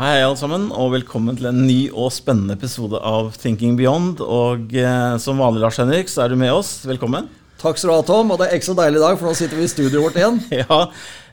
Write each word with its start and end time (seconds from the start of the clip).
Hei, 0.00 0.22
alle 0.24 0.36
sammen, 0.40 0.70
og 0.72 0.94
velkommen 0.94 1.36
til 1.36 1.50
en 1.50 1.58
ny 1.68 1.90
og 1.92 2.06
spennende 2.16 2.54
episode 2.56 2.96
av 3.04 3.34
Thinking 3.36 3.74
Beyond. 3.76 4.22
Og 4.24 4.70
eh, 4.72 5.16
som 5.20 5.36
vanlig, 5.36 5.60
Lars 5.60 5.76
Henrik, 5.76 6.08
så 6.08 6.22
er 6.24 6.32
du 6.32 6.38
med 6.40 6.48
oss. 6.54 6.70
Velkommen. 6.88 7.26
Takk 7.60 7.76
skal 7.76 7.90
du 7.90 7.94
ha, 7.98 8.04
Tom. 8.08 8.30
Og 8.32 8.38
det 8.40 8.46
er 8.46 8.54
ekstra 8.56 8.78
deilig 8.78 8.96
i 8.96 9.02
dag, 9.02 9.18
for 9.20 9.28
nå 9.28 9.34
sitter 9.36 9.58
vi 9.60 9.66
i 9.66 9.68
studioet 9.68 10.06
vårt 10.06 10.16
igjen. 10.16 10.38
Ja, 10.62 10.78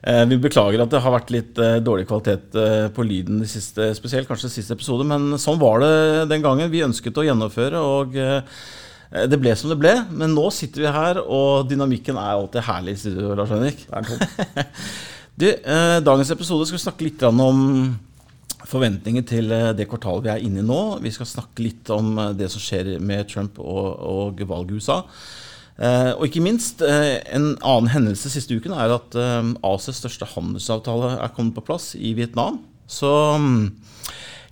eh, 0.03 0.25
Vi 0.27 0.39
beklager 0.43 0.83
at 0.83 0.91
det 0.91 0.99
har 1.05 1.13
vært 1.15 1.31
litt 1.31 1.61
eh, 1.63 1.77
dårlig 1.79 2.09
kvalitet 2.09 2.57
eh, 2.59 2.89
på 2.91 3.05
lyden, 3.07 3.37
de 3.39 3.47
siste, 3.47 3.87
spesielt 3.95 4.27
kanskje 4.27 4.51
siste 4.51 4.75
episode. 4.75 5.07
Men 5.07 5.37
sånn 5.39 5.61
var 5.61 5.79
det 5.85 5.93
den 6.33 6.43
gangen. 6.43 6.67
Vi 6.73 6.83
ønsket 6.83 7.21
å 7.21 7.23
gjennomføre, 7.23 7.79
og 7.79 8.17
eh, 8.19 8.59
det 9.31 9.39
ble 9.45 9.53
som 9.55 9.71
det 9.71 9.77
ble. 9.79 9.93
Men 10.11 10.35
nå 10.35 10.49
sitter 10.51 10.83
vi 10.83 10.91
her, 10.97 11.21
og 11.23 11.71
dynamikken 11.71 12.19
er 12.19 12.33
alltid 12.33 12.67
herlig 12.67 12.97
i 12.97 13.01
studio, 13.05 13.31
Lars 13.31 13.55
Henrik. 13.55 13.87
Det 13.87 14.03
er 14.03 14.11
Tom. 14.11 14.75
Du, 15.37 15.45
eh, 15.45 15.99
dagens 16.01 16.31
episode 16.33 16.65
skal 16.65 16.79
vi 16.79 16.81
snakke 16.81 17.05
litt 17.05 17.23
om 17.29 17.59
forventninger 18.67 19.25
til 19.27 19.51
eh, 19.53 19.73
det 19.77 19.87
kvartalet 19.89 20.25
vi 20.25 20.31
er 20.33 20.45
inne 20.45 20.63
i 20.63 20.67
nå. 20.67 20.99
Vi 21.03 21.13
skal 21.15 21.29
snakke 21.29 21.63
litt 21.63 21.91
om 21.93 22.15
eh, 22.21 22.33
det 22.37 22.49
som 22.53 22.63
skjer 22.63 22.95
med 23.03 23.29
Trump 23.31 23.59
og, 23.63 23.85
og 23.97 24.47
valget 24.47 24.75
i 24.75 24.81
USA. 24.81 25.01
Eh, 25.77 26.11
og 26.15 26.25
ikke 26.27 26.43
minst, 26.43 26.81
en 26.81 27.51
annen 27.55 27.91
hendelse 27.93 28.31
siste 28.33 28.57
uken 28.57 28.73
er 28.75 28.95
at 28.95 29.17
eh, 29.17 29.77
største 29.77 30.29
handelsavtale 30.33 31.17
er 31.21 31.35
kommet 31.35 31.57
på 31.57 31.65
plass 31.69 31.93
i 31.95 32.15
Vietnam. 32.17 32.59
Så 32.89 33.11
mm, 33.39 33.63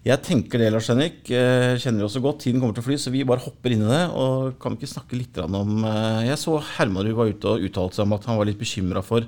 jeg 0.05 0.21
tenker 0.21 0.61
det, 0.61 0.71
Lars 0.73 0.91
Henrik. 0.91 1.21
kjenner 1.25 2.03
vi 2.03 2.07
også 2.07 2.21
godt. 2.21 2.43
Tiden 2.43 2.61
kommer 2.61 2.75
til 2.77 2.83
å 2.83 2.87
fly, 2.89 2.97
så 3.01 3.13
vi 3.13 3.25
bare 3.25 3.41
hopper 3.41 3.73
inn 3.73 3.87
i 3.87 3.89
det. 3.89 4.03
Og 4.13 4.57
kan 4.61 4.75
ikke 4.77 4.91
snakke 4.91 5.17
litt 5.17 5.39
om 5.41 5.79
Jeg 6.27 6.37
så 6.37 6.59
Hermanrud 6.75 7.15
var 7.17 7.31
ute 7.31 7.55
og 7.55 7.63
uttalte 7.65 7.97
seg 7.97 8.05
om 8.05 8.17
at 8.19 8.27
han 8.29 8.37
var 8.37 8.51
litt 8.51 8.61
bekymra 8.61 9.01
for 9.05 9.25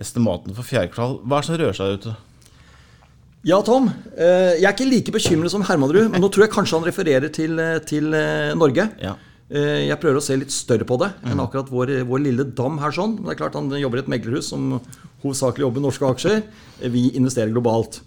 estimatene 0.00 0.56
for 0.56 0.66
fjerde 0.66 0.94
kvartal. 0.94 1.20
Hva 1.22 1.36
er 1.36 1.44
det 1.44 1.50
som 1.50 1.60
rører 1.60 1.76
seg 1.76 1.90
der 1.90 2.00
ute? 2.00 2.14
Ja, 3.44 3.58
Tom. 3.62 3.90
eh, 4.16 4.56
Jeg 4.60 4.64
er 4.64 4.72
ikke 4.72 4.88
like 4.88 5.12
bekymret 5.12 5.50
som 5.52 5.62
Hermanrud, 5.62 6.10
men 6.10 6.22
nå 6.22 6.30
tror 6.32 6.46
jeg 6.46 6.52
kanskje 6.54 6.78
han 6.78 6.86
refererer 6.88 7.28
til, 7.32 7.58
eh, 7.60 7.78
til 7.84 8.14
eh, 8.16 8.54
Norge. 8.56 8.90
Ja. 9.02 9.16
Jeg 9.54 10.00
prøver 10.00 10.16
å 10.16 10.22
se 10.24 10.34
litt 10.40 10.50
større 10.50 10.86
på 10.88 10.96
det 10.98 11.10
enn 11.28 11.38
akkurat 11.38 11.68
vår, 11.70 11.90
vår 12.08 12.18
lille 12.24 12.44
dam 12.56 12.78
her. 12.80 12.90
sånn. 12.90 13.18
Men 13.20 13.28
det 13.28 13.34
er 13.34 13.40
klart 13.42 13.54
Han 13.54 13.68
jobber 13.70 13.98
i 14.00 14.00
et 14.00 14.08
meglerhus 14.08 14.48
som 14.48 14.80
hovedsakelig 15.22 15.60
jobber 15.66 15.80
med 15.82 15.84
norske 15.92 16.08
aksjer. 16.08 16.42
Vi 16.90 17.10
investerer 17.14 17.52
globalt. 17.52 18.00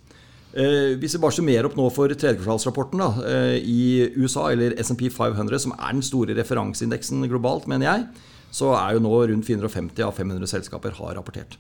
Hvis 0.52 1.14
vi 1.14 1.22
bare 1.22 1.32
summerer 1.38 1.66
opp 1.70 1.78
nå 1.78 1.86
for 1.94 2.10
tredjekvartalsrapporten 2.10 3.00
i 3.62 4.10
USA, 4.18 4.50
eller 4.52 4.74
SMP 4.82 5.12
500, 5.14 5.60
som 5.62 5.74
er 5.78 5.94
den 5.94 6.02
store 6.02 6.34
referanseindeksen 6.36 7.22
globalt, 7.30 7.68
mener 7.70 7.86
jeg, 7.86 8.08
så 8.52 8.74
er 8.76 8.98
jo 8.98 9.06
nå 9.06 9.14
rundt 9.30 9.46
450 9.46 10.04
av 10.04 10.18
500 10.18 10.48
selskaper 10.50 10.98
har 10.98 11.16
rapportert. 11.16 11.56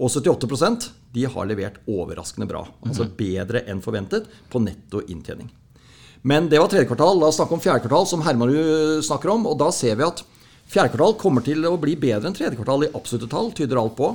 Og 0.00 0.08
78% 0.08 0.88
de 1.12 1.26
har 1.28 1.48
levert 1.48 1.80
overraskende 1.90 2.48
bra. 2.48 2.64
Altså 2.86 3.04
bedre 3.04 3.64
enn 3.68 3.82
forventet 3.84 4.28
på 4.48 4.62
netto 4.64 5.02
inntjening. 5.04 5.50
Men 6.22 6.48
det 6.48 6.60
var 6.60 6.70
tredje 6.72 6.88
kvartal. 6.88 7.18
La 7.20 7.28
oss 7.28 7.36
snakke 7.40 7.56
om 7.56 7.62
fjerde 7.62 7.84
kvartal, 7.84 8.06
som 8.08 8.24
Hermanrud 8.24 9.04
snakker 9.04 9.32
om. 9.34 9.46
Og 9.48 9.58
da 9.60 9.70
ser 9.72 9.96
vi 10.00 10.06
at 10.06 10.22
fjerde 10.70 10.94
kvartal 10.94 11.16
kommer 11.20 11.44
til 11.44 11.64
å 11.68 11.76
bli 11.80 11.96
bedre 12.00 12.28
enn 12.30 12.36
tredje 12.36 12.56
kvartal 12.58 12.86
i 12.86 12.92
absolutte 12.92 13.30
tall, 13.32 13.52
tyder 13.56 13.80
alt 13.80 13.96
på. 13.98 14.14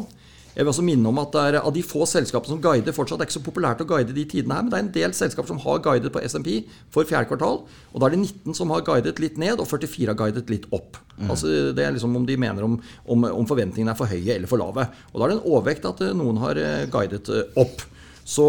Jeg 0.56 0.64
vil 0.64 0.72
også 0.72 0.84
minne 0.88 1.10
om 1.12 1.18
at 1.20 1.34
det 1.36 1.42
er 1.50 1.56
av 1.60 1.74
de 1.76 1.82
få 1.84 2.06
selskapene 2.08 2.54
som 2.56 2.62
guider 2.64 2.96
fortsatt, 2.96 3.20
det 3.20 3.26
er 3.26 3.30
ikke 3.30 3.36
så 3.38 3.44
populært 3.44 3.82
å 3.84 3.88
guide 3.90 4.14
de 4.16 4.24
tidene 4.32 4.56
her, 4.56 4.64
men 4.64 4.72
det 4.72 4.78
er 4.80 4.84
en 4.86 4.92
del 4.96 5.16
selskaper 5.18 5.52
som 5.52 5.58
har 5.66 5.82
guidet 5.84 6.14
på 6.16 6.22
SMP 6.24 6.48
for 6.96 7.04
fjerde 7.10 7.28
kvartal. 7.28 7.58
Og 7.92 8.00
da 8.00 8.08
er 8.08 8.16
det 8.16 8.22
19 8.24 8.56
som 8.56 8.72
har 8.72 8.86
guidet 8.88 9.20
litt 9.20 9.36
ned, 9.42 9.60
og 9.60 9.68
44 9.68 10.14
har 10.14 10.20
guidet 10.22 10.50
litt 10.54 10.70
opp. 10.72 10.96
Altså 11.28 11.52
Det 11.76 11.84
er 11.84 11.92
liksom 11.98 12.16
om 12.16 12.26
de 12.28 12.38
mener 12.40 12.64
om, 12.64 12.78
om, 13.06 13.28
om 13.42 13.50
forventningene 13.50 13.92
er 13.92 14.00
for 14.00 14.08
høye 14.08 14.38
eller 14.38 14.48
for 14.48 14.64
lave. 14.64 14.88
Og 15.12 15.20
da 15.20 15.26
er 15.28 15.34
det 15.34 15.38
en 15.42 15.50
overvekt 15.52 15.90
at 15.92 16.06
eh, 16.08 16.16
noen 16.16 16.40
har 16.44 16.56
eh, 16.64 16.86
guidet 16.94 17.28
eh, 17.36 17.52
opp. 17.60 17.84
Så 18.26 18.46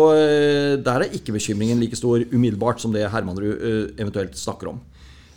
der 0.81 1.03
er 1.05 1.13
ikke 1.13 1.35
bekymringen 1.35 1.77
like 1.83 1.99
stor 1.99 2.23
umiddelbart 2.33 2.81
som 2.81 2.95
det 2.95 3.03
Hermanrud 3.13 3.99
eventuelt 4.01 4.39
snakker 4.41 4.71
om. 4.71 4.79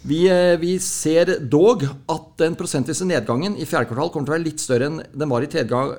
Vi, 0.07 0.22
vi 0.62 0.78
ser 0.80 1.34
dog 1.51 1.84
at 1.84 2.30
den 2.40 2.56
prosentvise 2.56 3.03
nedgangen 3.09 3.57
i 3.59 3.68
fjerde 3.68 3.90
kvartal 3.90 4.13
kommer 4.13 4.30
til 4.30 4.31
å 4.31 4.38
være 4.38 4.46
litt 4.47 4.63
større 4.63 4.88
enn 4.88 5.01
den 5.12 5.28
var 5.34 5.44
i 5.44 5.50
tredje, 5.51 5.68
ga- 5.74 5.97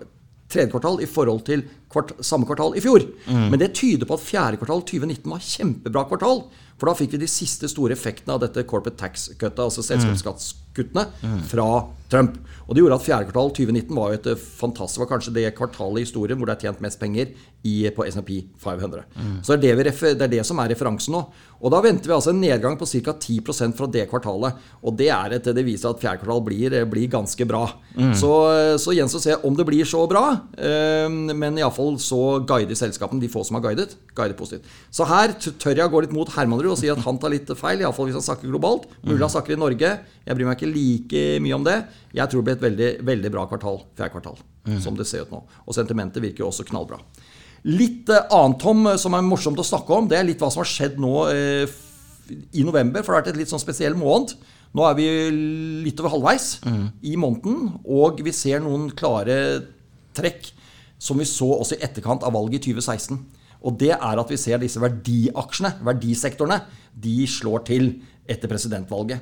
tredje 0.50 0.70
kvartal 0.72 1.02
i 1.02 1.08
forhold 1.08 1.44
til 1.46 1.64
kvart, 1.90 2.12
samme 2.24 2.46
kvartal 2.48 2.76
i 2.78 2.82
fjor. 2.84 3.04
Men 3.26 3.58
det 3.58 3.72
tyder 3.74 4.06
på 4.06 4.14
at 4.18 4.24
fjerde 4.26 4.60
kvartal 4.60 4.82
2019 4.86 5.30
var 5.30 5.42
kjempebra 5.42 6.04
kvartal. 6.10 6.44
For 6.80 6.88
da 6.88 6.94
fikk 6.96 7.12
vi 7.12 7.18
de 7.20 7.28
siste 7.28 7.68
store 7.68 7.92
effektene 7.92 8.32
av 8.32 8.40
dette 8.40 8.62
corporate 8.64 8.96
tax-kuttet, 8.96 9.58
altså 9.60 9.82
selskapsskattskuttene, 9.84 11.06
fra 11.50 11.66
Trump. 12.10 12.38
Og 12.66 12.74
det 12.74 12.82
gjorde 12.82 12.96
at 12.96 13.04
fjerde 13.04 13.26
kvartal 13.28 13.50
2019 13.54 13.94
var 13.98 14.10
jo 14.14 14.16
et 14.18 14.26
eh, 14.32 14.40
fantastisk, 14.60 15.00
var 15.02 15.10
kanskje 15.12 15.34
det 15.36 15.44
kvartalet 15.58 16.00
i 16.00 16.04
historien 16.06 16.38
hvor 16.38 16.46
det 16.48 16.56
er 16.56 16.64
tjent 16.68 16.80
mest 16.82 16.98
penger 17.00 17.28
i, 17.66 17.74
på 17.94 18.06
S&P 18.08 18.38
500. 18.62 19.04
Så 19.44 19.56
det 19.60 19.70
er 19.74 19.82
det, 19.84 19.92
det 20.16 20.24
er 20.24 20.32
det 20.32 20.44
som 20.48 20.58
er 20.62 20.70
referansen 20.72 21.12
nå. 21.14 21.20
Og 21.60 21.70
da 21.74 21.80
venter 21.84 22.08
vi 22.08 22.14
altså 22.16 22.32
en 22.32 22.40
nedgang 22.40 22.78
på 22.80 22.86
ca. 22.88 23.12
10% 23.20 23.74
fra 23.76 23.86
det 23.92 24.06
kvartalet. 24.08 24.52
Og 24.82 24.96
det, 24.96 25.10
er 25.12 25.34
et, 25.36 25.44
det 25.54 25.64
viser 25.66 25.90
at 25.92 26.00
fjerde 26.00 26.22
kvartal 26.22 26.40
blir, 26.46 26.78
blir 26.88 27.10
ganske 27.12 27.44
bra. 27.50 27.66
Så, 28.16 28.30
så 28.80 28.94
gjenstår 28.96 29.20
å 29.20 29.26
se 29.26 29.36
om 29.44 29.58
det 29.58 29.66
blir 29.68 29.84
så 29.84 30.06
bra. 30.10 30.24
eh, 30.56 31.06
Men 31.10 31.58
iallfall 31.60 31.79
så 32.02 32.20
guider 32.46 32.78
selskapene, 32.78 33.22
de 33.22 33.30
få 33.32 33.42
som 33.46 33.58
har 33.58 33.64
guidet, 33.64 33.96
guider 34.16 34.36
positivt. 34.38 34.68
Så 34.94 35.06
her 35.08 35.34
tør 35.40 35.74
jeg 35.74 35.86
å 35.86 35.92
gå 35.92 36.04
litt 36.04 36.14
mot 36.16 36.30
Hermanrud 36.34 36.74
og 36.74 36.78
si 36.80 36.90
at 36.92 37.02
han 37.04 37.18
tar 37.22 37.34
litt 37.34 37.50
feil, 37.58 37.82
iallfall 37.82 38.10
hvis 38.10 38.18
han 38.20 38.26
snakker 38.26 38.50
globalt. 38.52 38.86
Mulig 39.02 39.24
han 39.24 39.34
snakker 39.34 39.56
i 39.56 39.60
Norge. 39.60 39.96
Jeg 40.26 40.38
bryr 40.38 40.50
meg 40.50 40.60
ikke 40.60 40.70
like 40.74 41.24
mye 41.44 41.58
om 41.58 41.66
det. 41.66 41.78
Jeg 42.16 42.30
tror 42.30 42.42
det 42.42 42.48
blir 42.48 42.58
et 42.58 42.68
veldig, 42.68 42.92
veldig 43.12 43.34
bra 43.34 43.48
kvartal, 43.50 43.82
fjerde 43.98 44.14
kvartal, 44.14 44.40
som 44.84 44.98
det 44.98 45.08
ser 45.10 45.26
ut 45.26 45.34
nå. 45.34 45.44
Og 45.66 45.76
sentimentet 45.76 46.22
virker 46.24 46.44
jo 46.44 46.52
også 46.52 46.68
knallbra. 46.68 47.00
Litt 47.68 48.08
eh, 48.08 48.30
annet, 48.32 48.60
Tom, 48.62 48.86
eh, 48.88 48.98
som 49.00 49.16
er 49.16 49.26
morsomt 49.26 49.58
å 49.60 49.66
snakke 49.66 49.96
om, 49.96 50.08
det 50.08 50.16
er 50.18 50.26
litt 50.28 50.40
hva 50.40 50.48
som 50.52 50.62
har 50.62 50.70
skjedd 50.70 50.96
nå 51.00 51.12
eh, 51.32 51.74
i 52.56 52.64
november. 52.64 53.04
For 53.04 53.12
det 53.12 53.18
har 53.18 53.22
vært 53.24 53.34
et 53.34 53.42
litt 53.42 53.52
sånn 53.52 53.62
spesiell 53.62 53.96
måned. 53.98 54.32
Nå 54.76 54.86
er 54.86 54.94
vi 54.94 55.06
litt 55.84 55.98
over 55.98 56.12
halvveis 56.14 56.60
i 57.02 57.16
måneden, 57.18 57.72
og 57.90 58.20
vi 58.22 58.30
ser 58.30 58.62
noen 58.62 58.84
klare 58.94 59.34
trekk 60.14 60.52
som 61.00 61.20
vi 61.20 61.26
så 61.28 61.48
også 61.56 61.78
i 61.78 61.84
etterkant 61.86 62.24
av 62.26 62.34
valget 62.36 62.60
i 62.60 62.74
2016. 62.74 63.18
Og 63.60 63.76
det 63.80 63.92
er 63.96 64.20
at 64.22 64.30
vi 64.32 64.38
ser 64.40 64.60
disse 64.60 64.80
verdiaksjene, 64.80 65.74
verdisektorene, 65.84 66.62
de 66.96 67.18
slår 67.28 67.64
til 67.68 67.92
etter 68.30 68.50
presidentvalget. 68.50 69.20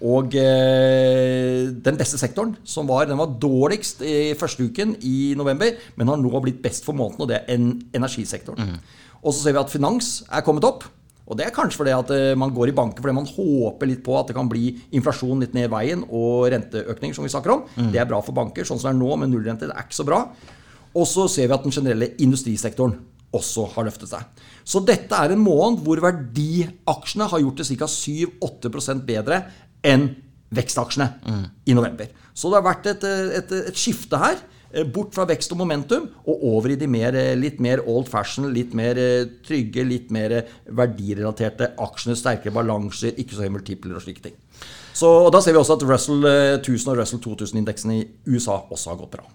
Og 0.00 0.32
eh, 0.38 1.66
den 1.84 1.98
beste 2.00 2.16
sektoren, 2.20 2.54
som 2.64 2.88
var, 2.88 3.04
den 3.08 3.20
var 3.20 3.34
dårligst 3.40 4.00
i 4.06 4.32
første 4.38 4.64
uken 4.64 4.94
i 5.04 5.34
november, 5.36 5.74
men 5.96 6.08
har 6.08 6.20
nå 6.20 6.40
blitt 6.40 6.62
best 6.64 6.86
for 6.86 6.96
måneden, 6.96 7.20
og 7.20 7.28
det 7.28 7.42
er 7.42 7.58
en, 7.58 7.74
energisektoren. 7.96 8.78
Og 9.20 9.34
så 9.34 9.42
ser 9.42 9.56
vi 9.56 9.60
at 9.60 9.72
finans 9.72 10.22
er 10.30 10.46
kommet 10.46 10.64
opp. 10.64 10.86
Og 11.30 11.36
det 11.38 11.44
er 11.46 11.52
kanskje 11.54 11.78
fordi 11.78 11.92
at 11.94 12.08
eh, 12.14 12.38
man 12.38 12.54
går 12.54 12.72
i 12.72 12.74
banker 12.74 13.04
fordi 13.04 13.14
man 13.14 13.28
håper 13.28 13.86
litt 13.86 14.00
på 14.02 14.16
at 14.18 14.30
det 14.30 14.34
kan 14.34 14.48
bli 14.50 14.72
inflasjon 14.98 15.44
litt 15.44 15.52
ned 15.54 15.68
i 15.68 15.70
veien 15.70 16.00
og 16.08 16.48
renteøkning, 16.50 17.12
som 17.14 17.26
vi 17.26 17.30
snakker 17.30 17.54
om. 17.54 17.68
Det 17.92 18.00
er 18.00 18.08
bra 18.08 18.18
for 18.24 18.34
banker. 18.34 18.66
Sånn 18.66 18.80
som 18.80 18.90
det 18.90 18.96
er 18.96 19.02
nå 19.02 19.20
med 19.20 19.30
nullrente, 19.30 19.68
det 19.68 19.76
er 19.76 19.86
ikke 19.86 20.00
så 20.00 20.08
bra. 20.08 20.24
Og 20.94 21.06
så 21.06 21.28
ser 21.30 21.46
vi 21.46 21.54
at 21.54 21.62
den 21.66 21.74
generelle 21.74 22.12
industrisektoren 22.18 22.96
også 23.36 23.68
har 23.76 23.86
løftet 23.86 24.10
seg. 24.10 24.24
Så 24.66 24.80
dette 24.82 25.14
er 25.14 25.30
en 25.36 25.42
måned 25.42 25.84
hvor 25.86 26.00
verdiaksjene 26.02 27.28
har 27.30 27.42
gjort 27.44 27.60
det 27.62 27.68
ca. 27.78 27.86
7-8% 27.86 29.04
bedre 29.06 29.44
enn 29.86 30.08
vekstaksjene 30.50 31.06
i 31.70 31.76
november. 31.78 32.08
Så 32.34 32.50
det 32.50 32.58
har 32.58 32.66
vært 32.66 32.88
et, 32.90 33.04
et, 33.38 33.52
et 33.70 33.78
skifte 33.78 34.18
her. 34.18 34.40
eh, 34.74 34.82
Bort 34.82 35.14
fra 35.14 35.28
vekst 35.30 35.52
og 35.54 35.60
momentum 35.60 36.08
og 36.26 36.42
over 36.56 36.74
i 36.74 36.78
de 36.80 36.88
mer, 36.90 37.14
eh, 37.14 37.36
litt 37.38 37.60
mer 37.62 37.84
old 37.86 38.08
fashion, 38.10 38.50
litt 38.54 38.74
mer 38.74 38.98
eh, 38.98 39.28
trygge, 39.46 39.84
litt 39.86 40.10
mer 40.10 40.40
verdirelaterte 40.66 41.70
aksjene, 41.78 42.18
sterkere 42.18 42.54
balanser, 42.54 43.14
ikke 43.14 43.36
så 43.36 43.44
høye 43.46 43.54
multipler 43.60 43.94
og 43.98 44.02
slike 44.02 44.26
ting. 44.26 44.34
Så, 44.92 45.06
og 45.06 45.30
Da 45.32 45.40
ser 45.40 45.54
vi 45.54 45.62
også 45.62 45.78
at 45.78 45.86
Russell 45.86 46.26
eh, 46.26 46.56
1000 46.58 46.90
og 46.90 46.98
Russell 46.98 47.22
2000-indeksen 47.22 47.94
i 47.94 48.00
USA 48.26 48.58
også 48.70 48.90
har 48.90 48.98
gått 49.04 49.14
bra. 49.14 49.28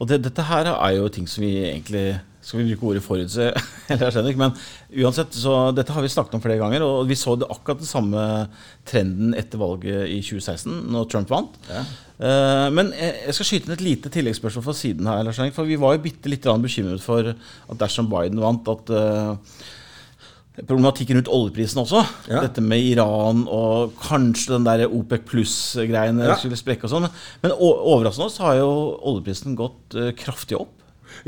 Og 0.00 0.08
det, 0.08 0.22
dette 0.24 0.44
her 0.48 0.72
er 0.72 0.96
jo 0.96 1.08
ting 1.12 1.28
som 1.28 1.44
vi 1.44 1.52
egentlig 1.68 2.04
Skal 2.40 2.62
vi 2.62 2.70
bruke 2.70 2.88
ordet 2.88 3.02
forutse? 3.04 3.50
Eller 3.90 4.06
jeg 4.06 4.14
skjønner 4.14 4.32
ikke, 4.32 4.40
men 4.40 5.02
uansett, 5.04 5.34
så 5.36 5.56
dette 5.76 5.92
har 5.92 6.04
vi 6.04 6.12
snakket 6.12 6.38
om 6.38 6.42
flere 6.44 6.56
ganger. 6.62 6.84
Og 6.86 7.02
vi 7.10 7.18
så 7.20 7.34
det 7.36 7.48
akkurat 7.52 7.82
den 7.82 7.90
samme 7.90 8.22
trenden 8.88 9.34
etter 9.36 9.60
valget 9.60 10.06
i 10.08 10.22
2016, 10.24 10.78
når 10.94 11.10
Trump 11.12 11.32
vant. 11.34 11.58
Ja. 11.68 11.82
Eh, 12.20 12.68
men 12.72 12.94
jeg 12.96 13.36
skal 13.36 13.48
skyte 13.50 13.68
inn 13.68 13.76
et 13.76 13.84
lite 13.84 14.12
tilleggsspørsmål 14.14 14.64
fra 14.70 14.76
siden 14.78 15.10
her. 15.10 15.28
For 15.52 15.68
vi 15.68 15.76
var 15.80 15.98
jo 15.98 16.04
bitte 16.06 16.32
litt 16.32 16.48
bekymret 16.64 17.04
for 17.04 17.34
at 17.34 17.82
dersom 17.84 18.08
Biden 18.08 18.40
vant, 18.40 18.72
at 18.72 18.94
eh, 18.96 19.60
Problematikken 20.58 21.16
rundt 21.16 21.28
oljeprisen 21.30 21.78
også. 21.80 22.02
Ja. 22.28 22.40
Dette 22.44 22.60
med 22.60 22.82
Iran 22.82 23.44
og 23.48 23.94
kanskje 24.02 24.56
den 24.56 24.66
der 24.66 24.82
OPEC 24.90 25.22
pluss-greiene 25.30 26.26
Ja. 26.26 26.34
skulle 26.36 26.58
sprekke 26.58 26.84
og 26.84 26.90
sånn. 26.90 27.08
Men 27.42 27.54
overraskende 27.54 28.30
så 28.34 28.48
har 28.48 28.58
jo 28.58 28.98
oljeprisen 29.12 29.54
gått 29.56 29.94
eh, 29.94 30.10
kraftig 30.18 30.58
opp. 30.58 30.74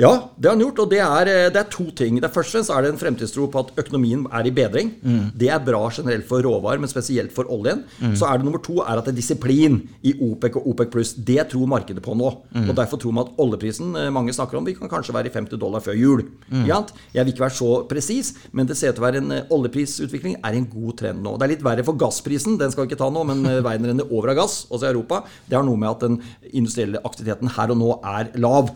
Ja, 0.00 0.30
det 0.38 0.48
har 0.48 0.56
han 0.56 0.64
gjort, 0.64 0.80
og 0.84 0.90
det 0.92 1.00
er, 1.04 1.28
eh, 1.28 1.50
det 1.52 1.60
er 1.60 1.68
to 1.70 1.90
ting. 1.90 2.20
Det 2.20 2.32
Først 2.32 2.54
og 2.54 2.58
fremst 2.58 2.72
er 2.72 2.82
det 2.82 2.92
en 2.92 3.00
fremtidstro 3.00 3.46
på 3.52 3.60
at 3.60 3.72
økonomien 3.76 4.24
er 4.32 4.46
i 4.46 4.50
bedring. 4.54 4.94
Mm. 5.02 5.32
Det 5.36 5.48
er 5.52 5.60
bra 5.60 5.82
generelt 5.92 6.26
for 6.26 6.40
råvarer, 6.40 6.80
men 6.80 6.88
spesielt 6.88 7.32
for 7.32 7.44
oljen. 7.52 7.84
Mm. 8.00 8.14
Så 8.16 8.26
er 8.26 8.38
det 8.38 8.46
nummer 8.46 8.62
to 8.62 8.80
er 8.80 8.96
at 8.96 9.04
det 9.04 9.12
er 9.12 9.20
disiplin 9.20 9.82
i 10.02 10.14
OPEC 10.16 10.56
og 10.56 10.68
OPEC 10.72 10.90
pluss. 10.90 11.12
Det 11.12 11.48
tror 11.50 11.68
markedet 11.68 12.02
på 12.02 12.16
nå. 12.16 12.30
Mm. 12.54 12.70
Og 12.70 12.76
Derfor 12.76 12.96
tror 12.96 13.12
man 13.12 13.26
at 13.26 13.38
oljeprisen 13.38 13.94
eh, 13.96 14.10
mange 14.10 14.32
snakker 14.32 14.58
om, 14.58 14.64
vi 14.64 14.74
kan 14.74 14.88
kanskje 14.88 15.14
være 15.14 15.28
i 15.28 15.34
50 15.34 15.60
dollar 15.60 15.80
før 15.84 15.98
jul. 15.98 16.24
Mm. 16.48 16.66
Jeg 16.66 17.24
vil 17.24 17.32
ikke 17.34 17.44
være 17.46 17.58
så 17.58 17.70
presis, 17.88 18.34
men 18.52 18.66
det 18.66 18.76
ser 18.76 18.92
ut 18.92 18.96
til 18.96 19.04
å 19.04 19.08
være 19.08 19.22
en 19.22 19.36
eh, 19.36 19.52
oljeprisutvikling 19.52 20.38
er 20.40 20.56
en 20.56 20.68
god 20.72 20.96
trend 21.02 21.22
nå. 21.22 21.36
Det 21.36 21.46
er 21.46 21.54
litt 21.56 21.66
verre 21.66 21.84
for 21.84 21.98
gassprisen, 22.00 22.56
den 22.60 22.72
skal 22.72 22.86
vi 22.86 22.92
ikke 22.92 23.02
ta 23.02 23.10
nå, 23.12 23.26
men 23.28 23.44
verden 23.66 23.90
renner 23.90 24.08
over 24.08 24.32
av 24.32 24.40
gass, 24.40 24.62
også 24.70 24.88
i 24.88 24.92
Europa. 24.94 25.22
Det 25.48 25.58
har 25.58 25.66
noe 25.66 25.80
med 25.80 25.90
at 25.90 26.06
den 26.06 26.18
industrielle 26.52 27.02
aktiviteten 27.04 27.52
her 27.58 27.74
og 27.74 27.80
nå 27.82 27.92
er 28.00 28.32
lav. 28.40 28.72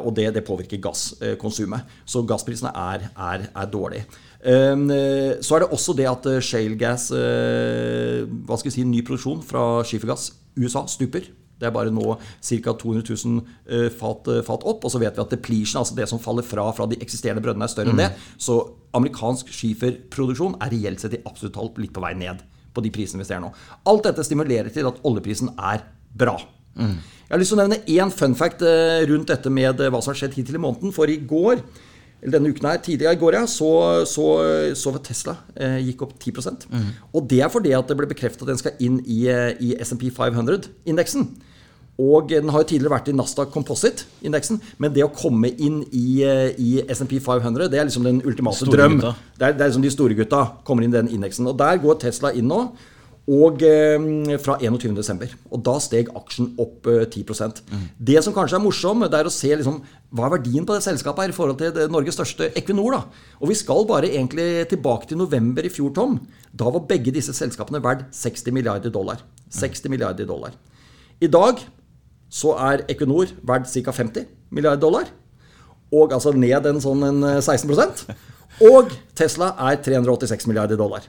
og 0.00 0.09
og 0.10 0.16
det, 0.18 0.28
det 0.34 0.44
påvirker 0.46 0.82
gasskonsumet. 0.82 1.96
Så 2.08 2.24
gassprisene 2.28 2.72
er, 2.74 3.08
er, 3.14 3.46
er 3.48 3.70
dårlige. 3.70 4.06
Ehm, 4.42 4.88
så 5.44 5.56
er 5.56 5.64
det 5.64 5.72
også 5.74 5.94
det 5.96 6.08
at 6.10 6.26
eh, 6.30 6.40
shale 6.44 6.78
gas, 6.80 7.10
eh, 7.14 8.24
hva 8.26 8.58
skal 8.58 8.70
vi 8.70 8.76
si, 8.78 8.86
ny 8.88 9.04
produksjon 9.06 9.44
fra 9.46 9.84
skifergass, 9.86 10.32
USA, 10.58 10.86
stuper. 10.90 11.30
Det 11.60 11.68
er 11.68 11.74
bare 11.74 11.92
nå 11.92 12.14
ca. 12.16 12.72
200 12.72 13.04
000 13.04 13.90
fat, 14.00 14.28
fat, 14.46 14.62
opp. 14.64 14.86
Og 14.86 14.92
så 14.92 15.00
vet 15.02 15.16
vi 15.16 15.24
at 15.26 15.34
depletion, 15.34 15.82
altså 15.82 15.96
det 15.98 16.06
som 16.08 16.22
faller 16.22 16.46
fra 16.46 16.64
fra 16.72 16.86
de 16.88 16.96
eksisterende 17.04 17.44
brønnene, 17.44 17.68
er 17.68 17.74
større 17.74 17.92
mm. 17.92 17.98
enn 17.98 18.06
det. 18.06 18.30
Så 18.40 18.56
amerikansk 18.96 19.52
skiferproduksjon 19.52 20.56
er 20.56 20.72
reelt 20.72 21.04
sett 21.04 21.18
i 21.18 21.20
absolutt 21.28 21.58
tall 21.58 21.68
litt 21.76 21.92
på 21.92 22.02
vei 22.02 22.14
ned 22.16 22.40
på 22.72 22.84
de 22.84 22.92
prisene 22.94 23.20
vi 23.20 23.28
ser 23.28 23.42
nå. 23.42 23.52
Alt 23.90 24.08
dette 24.08 24.24
stimulerer 24.24 24.72
til 24.72 24.88
at 24.88 25.02
oljeprisen 25.06 25.52
er 25.58 25.84
bra. 26.16 26.38
Mm. 26.78 26.98
Jeg 27.30 27.36
har 27.36 27.42
lyst 27.44 27.52
til 27.54 27.60
å 27.60 27.62
nevne 27.62 27.76
én 27.94 28.10
fun 28.10 28.32
fact 28.34 28.64
eh, 28.66 29.04
rundt 29.06 29.30
dette 29.30 29.52
med 29.54 29.78
eh, 29.78 29.90
hva 29.92 30.00
som 30.02 30.10
har 30.10 30.18
skjedd 30.18 30.34
hittil 30.34 30.56
i 30.58 30.62
måneden. 30.64 30.90
For 30.90 31.10
i 31.10 31.20
går, 31.30 31.60
eller 32.20 32.34
denne 32.34 32.50
uken 32.50 32.66
her, 32.66 32.80
tidligere 32.82 33.14
i 33.14 33.20
går, 33.20 33.36
ja, 33.38 33.44
så, 33.46 33.68
så, 34.10 34.24
så 34.74 34.94
Tesla 34.98 35.36
eh, 35.54 35.78
gikk 35.86 36.02
opp 36.08 36.16
10 36.18 36.66
mm. 36.66 36.88
Og 37.14 37.28
det 37.30 37.38
er 37.46 37.52
fordi 37.52 37.76
at 37.78 37.86
det 37.86 37.98
ble 38.00 38.10
bekreftet 38.10 38.42
at 38.42 38.50
den 38.50 38.58
skal 38.58 38.82
inn 38.82 38.98
i, 39.06 39.20
eh, 39.30 39.54
i 39.62 39.76
SMP 39.78 40.08
500-indeksen. 40.16 41.28
Og 42.00 42.30
den 42.32 42.50
har 42.50 42.64
jo 42.64 42.70
tidligere 42.72 42.96
vært 42.96 43.10
i 43.12 43.14
Nasdaq 43.14 43.50
Composite-indeksen, 43.54 44.58
men 44.80 44.94
det 44.94 45.04
å 45.04 45.12
komme 45.12 45.52
inn 45.52 45.82
i, 45.92 46.22
i 46.24 46.70
SMP 46.88 47.18
500, 47.20 47.68
det 47.70 47.78
er 47.78 47.86
liksom 47.86 48.06
den 48.08 48.22
ultimate 48.24 48.66
drøm. 48.72 49.02
Det 49.04 49.44
er, 49.44 49.52
det 49.52 49.60
er 49.60 49.68
liksom 49.68 49.84
de 49.84 49.92
store 49.92 50.16
gutta 50.16 50.46
kommer 50.64 50.86
inn 50.86 50.94
i 50.94 50.96
den 50.96 51.12
indeksen. 51.12 51.46
Og 51.52 51.58
der 51.60 51.78
går 51.82 52.00
Tesla 52.08 52.32
inn 52.32 52.48
nå. 52.48 52.64
Og 53.28 53.62
eh, 53.62 54.36
fra 54.42 54.56
21.12. 54.58 55.34
Og 55.52 55.62
da 55.66 55.74
steg 55.82 56.08
aksjen 56.16 56.54
opp 56.60 56.88
eh, 56.88 57.04
10 57.04 57.26
mm. 57.68 57.82
Det 58.08 58.22
som 58.24 58.34
kanskje 58.34 58.56
er 58.56 58.64
morsomt, 58.64 59.04
det 59.12 59.18
er 59.20 59.28
å 59.28 59.32
se 59.34 59.50
liksom, 59.52 59.80
hva 60.16 60.26
er 60.26 60.34
verdien 60.38 60.66
på 60.66 60.74
det 60.74 60.82
selskapet 60.86 61.26
her 61.26 61.34
i 61.34 61.36
forhold 61.36 61.60
til 61.60 61.92
Norges 61.92 62.16
største 62.16 62.50
Equinor. 62.58 62.96
da. 62.96 63.28
Og 63.38 63.52
vi 63.52 63.58
skal 63.60 63.86
bare 63.86 64.10
egentlig 64.10 64.66
tilbake 64.72 65.10
til 65.10 65.20
november 65.20 65.66
i 65.66 65.72
fjor, 65.72 65.92
Tom. 65.94 66.16
Da 66.50 66.72
var 66.72 66.88
begge 66.88 67.14
disse 67.14 67.36
selskapene 67.36 67.82
verdt 67.84 68.08
60 68.16 68.56
milliarder 68.56 68.90
dollar. 68.90 69.22
60 69.50 69.84
mm. 69.84 69.90
milliarder 69.92 70.26
dollar. 70.26 70.56
I 71.20 71.28
dag 71.28 71.60
så 72.30 72.56
er 72.72 72.86
Equinor 72.88 73.30
verdt 73.46 73.70
ca. 73.70 73.92
50 73.92 74.26
milliarder 74.50 74.80
dollar. 74.80 75.12
Og 75.92 76.12
altså 76.14 76.32
ned 76.32 76.66
en 76.66 76.82
sånn 76.82 77.02
en 77.04 77.24
16 77.42 77.70
eh, 77.70 78.26
Og 78.66 78.90
Tesla 79.14 79.54
er 79.70 79.78
386 79.82 80.48
milliarder 80.50 80.78
dollar. 80.78 81.06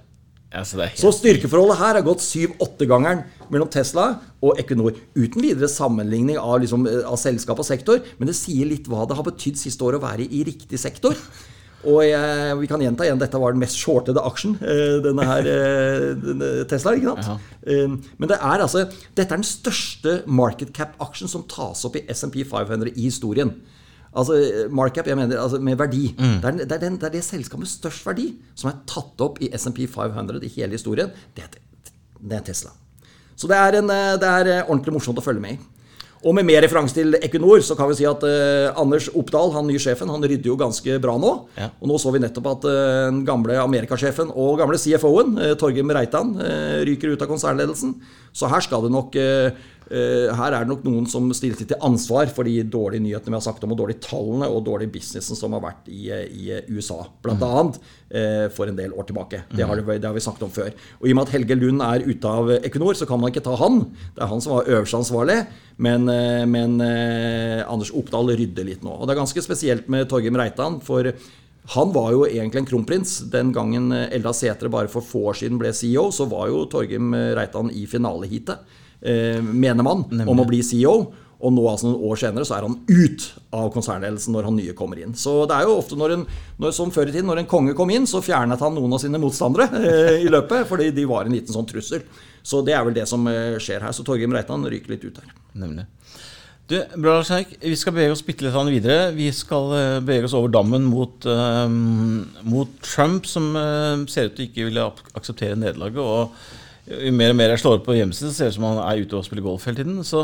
Ja, 0.52 0.66
så, 0.68 0.82
helt... 0.82 1.00
så, 1.00 1.14
styrkeforholdet 1.16 1.80
her 1.80 1.96
har 1.96 2.04
gått 2.04 2.24
7-8-gangeren 2.26 3.24
mellom 3.54 3.70
Tesla 3.72 4.08
og 4.44 4.60
Equinor. 4.60 4.98
Uten 5.16 5.46
videre 5.46 5.70
sammenligning 5.72 6.36
av, 6.42 6.58
liksom, 6.60 6.84
av, 7.06 7.16
selskap 7.20 7.62
og 7.64 7.68
sektor, 7.68 8.02
men 8.20 8.28
det 8.28 8.36
sier 8.36 8.68
litt 8.68 8.90
hva 8.92 9.06
det 9.08 9.16
har 9.16 9.28
betydd 9.28 9.60
siste 9.62 9.88
år 9.88 9.96
å 9.96 10.04
være 10.04 10.28
i 10.28 10.44
riktig 10.48 10.80
sektor. 10.82 11.16
Og 11.82 12.04
jeg, 12.06 12.58
vi 12.60 12.68
kan 12.70 12.82
gjenta 12.84 13.08
igjen, 13.08 13.18
dette 13.18 13.40
var 13.42 13.56
den 13.56 13.62
mest 13.64 13.80
shortede 13.82 14.22
aksjen, 14.22 14.52
eh, 14.62 15.00
denne 15.02 15.26
her 15.26 15.48
eh, 15.50 16.04
denne 16.14 16.50
Tesla. 16.70 16.94
ikke 16.94 17.16
sant? 17.16 17.26
Ja. 17.26 17.56
Eh, 17.74 17.96
men 18.22 18.30
det 18.30 18.38
er 18.38 18.62
altså, 18.62 18.84
dette 19.18 19.26
er 19.26 19.42
den 19.42 19.48
største 19.48 20.20
market 20.30 20.76
cap-aksjen 20.78 21.32
som 21.32 21.48
tas 21.50 21.82
opp 21.88 21.98
i 21.98 22.04
SMP 22.14 22.44
500 22.46 22.94
i 22.94 23.08
historien. 23.08 23.56
Altså 24.12 24.36
markup, 24.76 25.08
jeg 25.08 25.16
mener 25.16 25.40
altså 25.40 25.60
med 25.64 25.78
verdi. 25.80 26.12
Mm. 26.18 26.38
Det, 26.42 26.48
er, 26.50 26.58
det, 26.66 26.72
er 26.76 26.84
den, 26.84 27.00
det, 27.00 27.08
er, 27.08 27.16
det 27.16 27.24
selskapet 27.24 27.64
med 27.64 27.72
størst 27.72 28.06
verdi 28.08 28.28
som 28.60 28.72
er 28.72 28.82
tatt 28.90 29.24
opp 29.24 29.40
i 29.40 29.52
SMP 29.56 29.86
500 29.88 30.44
i 30.44 30.52
hele 30.58 30.76
historien. 30.76 31.12
Det 31.36 31.46
er, 31.46 31.60
det 32.20 32.40
er 32.40 32.48
Tesla. 32.52 32.74
Så 33.40 33.48
det 33.50 33.58
er, 33.58 33.80
en, 33.80 33.88
det 34.22 34.28
er, 34.28 34.50
ordentlig 34.68 34.98
morsomt 34.98 35.22
å 35.22 35.24
følge 35.26 35.44
med 35.44 35.56
i. 35.56 35.70
Og 36.22 36.36
med 36.38 36.46
mer 36.46 36.62
referanse 36.62 36.94
til 36.94 37.16
Equinor 37.18 37.64
så 37.66 37.74
kan 37.74 37.88
vi 37.90 37.96
si 37.98 38.06
at 38.06 38.22
uh, 38.22 38.78
Anders 38.78 39.08
Oppdal, 39.18 39.56
han 39.56 39.66
nye 39.66 39.82
sjefen, 39.82 40.12
han 40.14 40.22
rydder 40.22 40.52
jo 40.52 40.58
ganske 40.60 41.00
bra 41.02 41.16
nå. 41.18 41.32
Ja. 41.58 41.72
Og 41.82 41.90
nå 41.90 41.98
så 41.98 42.12
vi 42.14 42.22
nettopp 42.22 42.50
at 42.52 42.68
uh, 42.70 42.76
den 43.08 43.24
gamle 43.26 43.58
Amerikasjefen 43.64 44.30
og 44.30 44.60
gamle 44.62 44.78
CFO-en, 44.78 45.34
uh, 45.40 45.54
Torgrim 45.58 45.90
Reitan, 45.98 46.36
ryker 46.86 47.16
ut 47.16 47.26
av 47.26 47.32
konsernledelsen. 47.32 47.96
Så 48.38 48.52
her 48.52 48.62
skal 48.62 48.86
det 48.86 48.94
nok 48.94 49.18
Eh, 49.18 49.52
her 49.92 50.54
er 50.56 50.64
det 50.64 50.70
nok 50.70 50.86
noen 50.88 51.08
som 51.10 51.26
stiller 51.36 51.60
seg 51.60 51.68
til 51.72 51.82
ansvar 51.84 52.30
for 52.32 52.48
de 52.48 52.62
dårlige 52.64 53.04
nyhetene 53.04 53.34
vi 53.34 53.38
har 53.38 53.44
sagt 53.44 53.66
om, 53.66 53.74
og 53.74 53.80
dårlige 53.82 54.04
tallene 54.06 54.48
og 54.48 54.64
dårlige 54.64 54.94
businessen 54.94 55.36
som 55.36 55.52
har 55.58 55.64
vært 55.66 55.90
i, 55.92 56.06
i 56.12 56.62
USA, 56.72 57.02
bl.a. 57.24 57.36
Mm. 57.36 58.54
for 58.56 58.72
en 58.72 58.80
del 58.80 58.96
år 58.96 59.10
tilbake. 59.10 59.42
Det 59.52 59.68
har, 59.68 59.82
det 59.82 60.08
har, 60.08 60.16
vi 60.16 60.24
snakket 60.24 60.48
om 60.48 60.54
før. 60.54 60.72
Og 61.02 61.10
I 61.10 61.12
og 61.12 61.20
med 61.20 61.28
at 61.28 61.36
Helge 61.36 61.60
Lund 61.60 61.84
er 61.84 62.08
ute 62.08 62.32
av 62.32 62.54
Equinor, 62.62 62.96
så 62.96 63.10
kan 63.10 63.20
man 63.20 63.34
ikke 63.34 63.44
ta 63.44 63.58
han. 63.60 63.84
Det 64.16 64.24
er 64.24 64.32
han 64.32 64.44
som 64.44 64.56
var 64.56 64.72
øverste 64.72 65.02
ansvarlig. 65.04 65.38
Men, 65.82 66.08
eh, 66.14 66.48
men 66.48 66.80
Anders 66.82 67.92
Oppdal 67.92 68.32
rydder 68.38 68.68
litt 68.68 68.84
nå. 68.86 68.96
Og 68.96 69.08
Det 69.08 69.16
er 69.16 69.24
ganske 69.24 69.44
spesielt 69.44 69.92
med 69.92 70.08
Torgrim 70.12 70.40
Reitan. 70.40 70.80
for 70.80 71.12
han 71.70 71.94
var 71.94 72.12
jo 72.12 72.26
egentlig 72.26 72.64
en 72.64 72.66
kronprins. 72.66 73.20
Den 73.32 73.52
gangen 73.54 73.92
Elda 73.94 74.34
Sætre 74.34 74.70
bare 74.72 74.90
for 74.90 75.06
få 75.06 75.30
år 75.32 75.38
siden 75.40 75.60
ble 75.62 75.72
CEO, 75.74 76.10
så 76.12 76.26
var 76.30 76.50
jo 76.50 76.66
Torgrim 76.66 77.14
Reitan 77.38 77.70
i 77.70 77.86
finaleheatet 77.86 78.58
eh, 78.58 78.80
mener 79.02 79.82
man, 79.82 80.04
Nemlig. 80.12 80.30
om 80.30 80.42
å 80.44 80.46
bli 80.46 80.60
CEO. 80.62 80.96
Og 81.42 81.54
nå, 81.56 81.62
altså 81.66 81.90
noen 81.90 82.04
år 82.06 82.20
senere, 82.22 82.46
så 82.46 82.58
er 82.58 82.68
han 82.68 82.76
ut 82.86 83.24
av 83.58 83.72
konsernledelsen 83.74 84.36
når 84.36 84.48
han 84.48 84.58
nye 84.60 84.76
kommer 84.78 85.00
inn. 85.02 85.16
Så 85.18 85.40
det 85.50 85.58
er 85.58 85.66
jo 85.66 85.80
ofte 85.80 85.98
når 85.98 86.14
en, 86.16 86.26
når, 86.62 86.76
som 86.78 86.92
før 86.94 87.10
i 87.10 87.16
tiden, 87.16 87.30
når 87.32 87.42
en 87.42 87.50
konge 87.50 87.74
kom 87.78 87.90
inn, 87.94 88.06
så 88.10 88.22
fjernet 88.22 88.62
han 88.62 88.78
noen 88.78 88.94
av 88.94 89.02
sine 89.02 89.22
motstandere 89.22 89.66
eh, 89.82 90.20
i 90.22 90.30
løpet, 90.30 90.68
fordi 90.70 90.92
de 90.94 91.08
var 91.10 91.26
en 91.26 91.34
liten 91.34 91.56
sånn 91.56 91.66
trussel. 91.70 92.06
Så 92.46 92.62
det 92.66 92.78
er 92.78 92.86
vel 92.86 92.98
det 92.98 93.08
som 93.10 93.26
eh, 93.30 93.58
skjer 93.62 93.88
her. 93.88 93.96
Så 93.98 94.06
Torgrim 94.06 94.38
Reitan 94.38 94.70
ryker 94.70 94.94
litt 94.94 95.08
ut 95.08 95.18
her. 95.18 95.34
Nemlig. 95.58 95.88
Du, 96.70 96.78
bra. 97.04 97.18
Vi 97.60 97.76
skal 97.76 97.98
bevege 97.98 98.14
oss 98.14 98.22
bitte 98.24 98.46
litt 98.46 98.72
videre. 98.72 99.10
Vi 99.12 99.26
skal 99.36 99.74
uh, 99.74 99.98
bevege 100.00 100.30
oss 100.30 100.36
over 100.38 100.54
dammen 100.54 100.86
mot, 100.88 101.26
uh, 101.28 101.66
mot 102.48 102.78
Trump, 102.86 103.26
som 103.28 103.50
uh, 103.58 104.06
ser 104.08 104.30
ut 104.30 104.38
til 104.38 104.48
ikke 104.48 104.70
ville 104.70 104.86
akseptere 105.18 105.58
nederlaget. 105.60 106.00
og 106.00 106.61
jo 106.92 107.14
mer 107.16 107.34
og 107.34 107.40
mer 107.40 107.54
jeg 107.54 107.64
slår 107.64 107.80
opp 107.80 107.88
på 107.88 107.96
hjemmesiden, 107.98 108.34
ser 108.36 108.50
det 108.50 108.56
ut 108.56 108.60
som 108.60 108.68
han 108.70 108.82
er 108.84 109.02
ute 109.04 109.18
og 109.18 109.26
spiller 109.28 109.46
golf 109.46 109.68
hele 109.68 109.80
tiden. 109.80 110.02
Så, 110.08 110.24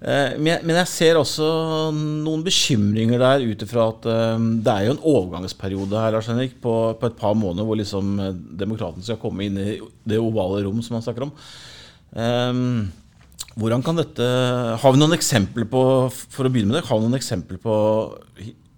eh, 0.00 0.34
men, 0.36 0.50
jeg, 0.52 0.64
men, 0.64 0.80
jeg, 0.80 0.90
ser 0.92 1.20
også 1.20 1.48
noen 1.94 2.44
bekymringer 2.46 3.22
der 3.22 3.46
ut 3.46 3.64
ifra 3.66 3.88
at 3.92 4.10
eh, 4.12 4.44
det 4.66 4.74
er 4.74 4.88
jo 4.88 4.96
en 4.96 5.06
overgangsperiode 5.14 6.02
her 6.02 6.16
Lars 6.16 6.30
Henrik, 6.32 6.58
på, 6.62 6.74
på 7.00 7.10
et 7.10 7.18
par 7.20 7.38
måneder 7.38 7.68
hvor 7.68 7.80
liksom 7.80 8.12
eh, 8.22 8.36
demokratene 8.64 9.06
skal 9.06 9.20
komme 9.22 9.48
inn 9.48 9.58
i 9.62 9.78
det 10.08 10.20
ovale 10.22 10.62
rom 10.66 10.84
som 10.84 10.98
han 10.98 11.06
snakker 11.06 11.28
om. 11.28 11.34
Um, 12.16 12.86
hvordan 13.58 13.82
kan 13.84 13.98
dette 13.98 14.24
Har 14.80 14.92
vi 14.94 15.00
noen 15.00 15.16
eksempler 15.16 15.66
på 15.68 15.80
for 16.12 16.46
å 16.46 16.52
begynne 16.52 16.70
med 16.70 16.78
det, 16.78 16.86
har 16.88 17.00
vi 17.00 17.04
noen 17.08 17.18
eksempler 17.18 17.58
på 17.60 17.74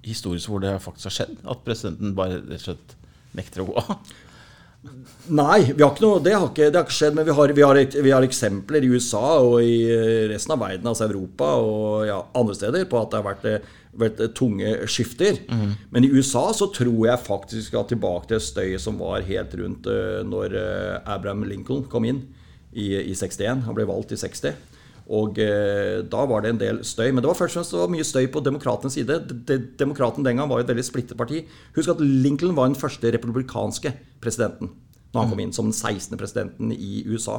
historisk 0.06 0.50
hvor 0.50 0.62
det 0.62 0.78
faktisk 0.82 1.10
har 1.10 1.16
skjedd? 1.16 1.37
At 1.50 1.62
presidenten 1.66 2.16
bare 2.18 2.40
rett 2.40 2.62
og 2.62 2.70
slett 2.70 2.96
nekter 3.38 3.62
å 3.62 3.68
gå 3.68 3.76
av? 3.82 4.16
Nei, 5.35 5.73
har 5.75 5.99
noe, 6.00 6.20
det, 6.23 6.37
har 6.37 6.47
ikke, 6.47 6.68
det, 6.70 6.78
har 6.78 6.87
ikke, 6.87 6.94
skjedd. 6.94 7.16
Men 7.18 7.26
vi 7.26 7.35
har, 7.35 7.52
vi, 7.56 7.64
har, 7.66 7.80
vi 8.04 8.12
har, 8.14 8.25
eksempler 8.25 8.85
i 8.85 8.92
USA 8.94 9.25
og 9.42 9.58
i 9.64 9.82
resten 10.30 10.54
av 10.54 10.62
verden, 10.62 10.87
altså 10.87 11.08
Europa 11.08 11.50
og 11.64 12.06
ja, 12.08 12.20
andre 12.38 12.56
steder, 12.56 12.87
på 12.90 13.00
at 13.00 13.11
det 13.11 13.20
har 13.20 13.26
vært, 13.26 13.68
vært 13.99 14.23
tunge 14.38 14.76
skifter. 14.90 15.42
Mm. 15.50 15.75
Men 15.94 16.06
i 16.06 16.12
USA 16.14 16.47
så 16.56 16.70
tror 16.75 17.08
jeg 17.11 17.26
faktisk 17.26 17.58
vi 17.58 17.66
skal 17.66 17.88
tilbake 17.90 18.30
til 18.30 18.42
støyet 18.44 18.85
som 18.85 19.02
var 19.02 19.26
helt 19.26 19.58
rundt 19.58 19.90
når 20.30 20.58
Abraham 21.02 21.44
Lincoln 21.50 21.87
kom 21.90 22.06
inn 22.08 22.23
i, 22.73 22.92
i 23.02 23.14
61. 23.18 23.66
Han 23.66 23.76
ble 23.76 23.88
valgt 23.88 24.14
i 24.14 24.20
60. 24.20 24.54
Og 25.08 25.38
eh, 25.40 26.02
da 26.04 26.24
var 26.28 26.44
det 26.44 26.52
en 26.52 26.60
del 26.60 26.82
støy. 26.84 27.08
Men 27.10 27.22
det 27.24 27.30
var 27.30 27.38
først 27.38 27.56
og 27.56 27.64
fremst 27.64 27.94
mye 27.94 28.06
støy 28.06 28.26
på 28.32 28.42
demokratenes 28.44 28.98
side. 28.98 29.22
De, 29.48 29.56
demokraten 29.80 30.26
den 30.26 30.36
gang 30.40 30.50
var 30.50 30.60
et 30.60 30.68
veldig 30.68 30.84
splittet 30.84 31.16
parti. 31.18 31.46
Husk 31.76 31.94
at 31.94 32.02
Lincoln 32.04 32.56
var 32.56 32.68
den 32.68 32.78
første 32.78 33.12
republikanske 33.16 33.94
presidenten 34.22 34.74
når 35.08 35.22
han 35.22 35.30
kom 35.32 35.40
inn 35.40 35.54
som 35.56 35.70
den 35.70 35.72
16. 35.72 36.18
presidenten 36.20 36.72
i 36.74 37.00
USA. 37.08 37.38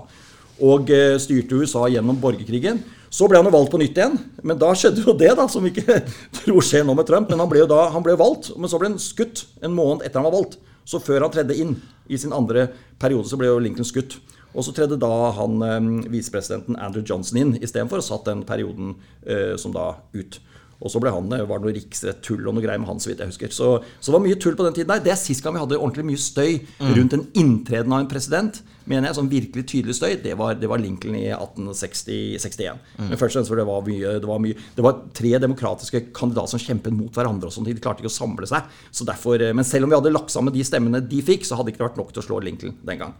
Og 0.65 0.89
eh, 0.91 1.19
styrte 1.21 1.59
USA 1.61 1.85
gjennom 1.91 2.17
borgerkrigen. 2.19 2.81
Så 3.13 3.29
ble 3.29 3.37
han 3.39 3.47
jo 3.47 3.53
valgt 3.53 3.71
på 3.73 3.79
nytt 3.81 3.97
igjen. 3.97 4.17
Men 4.41 4.57
da 4.61 4.71
skjedde 4.73 5.05
jo 5.05 5.15
det, 5.17 5.29
da, 5.37 5.45
som 5.51 5.63
vi 5.65 5.71
ikke 5.73 6.01
tror 6.41 6.65
skjer 6.65 6.87
nå 6.87 6.97
med 6.97 7.07
Trump. 7.09 7.29
Men 7.29 7.45
han 7.45 7.51
ble 7.51 7.61
jo 7.63 7.69
da, 7.69 7.85
han 7.93 8.05
ble 8.05 8.17
valgt, 8.19 8.51
men 8.57 8.71
så 8.71 8.81
ble 8.81 8.91
han 8.91 8.99
skutt 9.01 9.45
en 9.61 9.77
måned 9.77 10.03
etter 10.05 10.21
han 10.21 10.27
var 10.27 10.39
valgt. 10.39 10.57
Så 10.89 11.01
før 11.03 11.27
han 11.27 11.33
tredde 11.33 11.57
inn 11.57 11.77
i 12.09 12.17
sin 12.17 12.33
andre 12.33 12.71
periode, 12.99 13.29
så 13.29 13.37
ble 13.37 13.51
jo 13.51 13.61
Lincoln 13.61 13.85
skutt. 13.85 14.17
Og 14.55 14.65
så 14.65 14.73
tredde 14.75 14.99
da 15.01 15.13
han 15.37 15.63
eh, 15.65 15.79
visepresidenten 16.09 16.79
Andrew 16.81 17.05
Johnson 17.05 17.41
inn 17.41 17.57
istedenfor, 17.59 18.01
og 18.01 18.07
satt 18.07 18.29
den 18.31 18.45
perioden 18.47 18.95
eh, 19.25 19.55
som 19.61 19.75
da 19.75 19.91
ut. 20.15 20.39
Og 20.79 20.91
så 20.93 21.01
ble 21.03 21.11
han, 21.11 21.27
det, 21.27 21.41
var 21.49 21.59
det 21.59 21.67
noe 21.67 21.75
riksrett-tull 21.75 22.45
og 22.47 22.55
noe 22.55 22.63
greier 22.63 22.79
med 22.79 22.87
han, 22.87 23.01
så 23.03 23.09
vidt 23.09 23.19
jeg 23.19 23.33
husker. 23.33 23.51
Så, 23.51 23.71
så 23.99 24.09
det 24.09 24.15
var 24.15 24.23
mye 24.23 24.37
tull 24.39 24.55
på 24.55 24.63
den 24.63 24.77
tiden 24.77 24.91
der. 24.93 25.01
Det 25.03 25.11
er 25.11 25.19
sist 25.19 25.43
gang 25.43 25.57
vi 25.57 25.63
hadde 25.63 25.79
ordentlig 25.79 26.05
mye 26.07 26.21
støy 26.23 26.53
rundt 26.79 27.15
en 27.17 27.25
inntreden 27.41 27.95
av 27.95 28.05
en 28.05 28.11
president, 28.11 28.61
mener 28.89 29.09
jeg, 29.09 29.17
sånn 29.19 29.31
virkelig 29.31 29.65
tydelig 29.69 29.97
støy, 29.97 30.13
det 30.23 30.37
var, 30.39 30.55
det 30.57 30.69
var 30.71 30.79
Lincoln 30.81 31.17
i 31.19 31.25
1861. 31.35 32.79
Men 33.01 33.19
først 33.19 33.35
og 33.35 33.41
fremst 33.41 33.51
for 33.51 33.59
det 33.59 33.67
var 33.67 33.83
mye 33.85 34.13
Det 34.23 34.29
var, 34.29 34.39
mye, 34.41 34.63
det 34.77 34.85
var 34.85 35.03
tre 35.19 35.33
demokratiske 35.43 36.01
kandidater 36.15 36.55
som 36.55 36.63
kjempet 36.63 36.95
mot 36.95 37.19
hverandre, 37.19 37.51
og 37.51 37.57
sånt, 37.57 37.67
de 37.67 37.83
klarte 37.83 38.01
ikke 38.01 38.13
å 38.13 38.15
samle 38.15 38.47
seg. 38.49 38.71
Så 38.95 39.05
derfor, 39.07 39.35
eh, 39.43 39.51
men 39.53 39.67
selv 39.67 39.85
om 39.85 39.91
vi 39.91 39.99
hadde 39.99 40.15
lagt 40.15 40.31
sammen 40.33 40.55
de 40.55 40.63
stemmene 40.65 41.03
de 41.11 41.21
fikk, 41.27 41.43
så 41.45 41.59
hadde 41.59 41.69
det 41.69 41.75
ikke 41.75 41.89
vært 41.89 41.99
nok 41.99 42.15
til 42.15 42.23
å 42.23 42.27
slå 42.29 42.39
Lincoln 42.47 42.79
den 42.87 43.03
gang. 43.03 43.13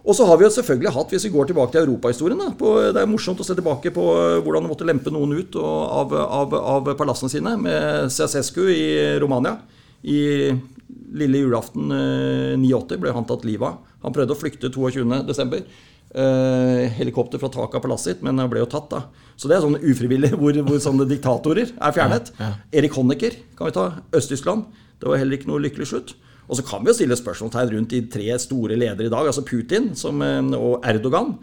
Og 0.00 0.16
så 0.16 0.24
har 0.28 0.38
vi 0.40 0.46
jo 0.46 0.52
selvfølgelig 0.54 0.94
hatt, 0.94 1.12
hvis 1.12 1.26
vi 1.28 1.32
går 1.34 1.50
tilbake 1.50 1.74
til 1.74 1.82
europahistorien 1.82 2.40
Det 2.56 3.02
er 3.02 3.10
morsomt 3.10 3.42
å 3.42 3.46
se 3.46 3.56
tilbake 3.58 3.92
på 3.94 4.06
eh, 4.16 4.38
hvordan 4.40 4.64
de 4.64 4.72
måtte 4.72 4.88
lempe 4.88 5.12
noen 5.12 5.36
ut 5.36 5.58
av, 5.60 6.14
av, 6.14 6.56
av 6.56 6.90
palassene 6.98 7.32
sine, 7.32 7.56
med 7.60 8.08
Ceasescu 8.14 8.64
i 8.72 8.88
Romania. 9.20 9.58
I 10.00 10.50
lille 11.20 11.42
julaften 11.42 11.90
89 11.92 13.00
ble 13.02 13.12
han 13.12 13.26
tatt 13.28 13.44
livet 13.44 13.68
av. 13.68 13.96
Han 14.04 14.14
prøvde 14.16 14.32
å 14.32 14.40
flykte 14.40 14.70
22.12. 14.72 15.64
Eh, 16.10 16.88
helikopter 16.96 17.38
fra 17.38 17.48
taket 17.52 17.76
av 17.78 17.84
palasset 17.84 18.16
sitt, 18.16 18.22
men 18.26 18.40
han 18.40 18.48
ble 18.50 18.64
jo 18.64 18.70
tatt, 18.70 18.88
da. 18.90 19.04
Så 19.38 19.46
det 19.46 19.56
er 19.56 19.62
sånn 19.62 19.78
ufrivillig 19.78 20.32
hvor, 20.40 20.56
hvor 20.66 20.80
sånne 20.82 21.06
diktatorer 21.10 21.70
er 21.70 21.94
fjernet. 21.94 22.32
Ja, 22.38 22.48
ja. 22.48 22.80
Erik 22.80 22.96
Honecker 22.98 23.36
kan 23.58 23.70
vi 23.70 23.76
ta. 23.76 23.86
Øst-Tyskland. 24.16 24.66
Det 25.00 25.08
var 25.08 25.20
heller 25.20 25.38
ikke 25.38 25.50
noe 25.52 25.62
lykkelig 25.62 25.90
slutt. 25.92 26.16
Og 26.50 26.58
så 26.58 26.66
kan 26.66 26.82
vi 26.82 26.90
jo 26.90 26.96
stille 26.98 27.18
spørsmålstegn 27.18 27.70
rundt 27.76 27.94
de 27.94 28.02
tre 28.10 28.26
store 28.42 28.78
ledere 28.78 29.06
i 29.06 29.12
dag, 29.12 29.28
altså 29.30 29.46
Putin 29.46 29.92
som, 29.98 30.18
eh, 30.22 30.42
og 30.58 30.82
Erdogan. 30.84 31.36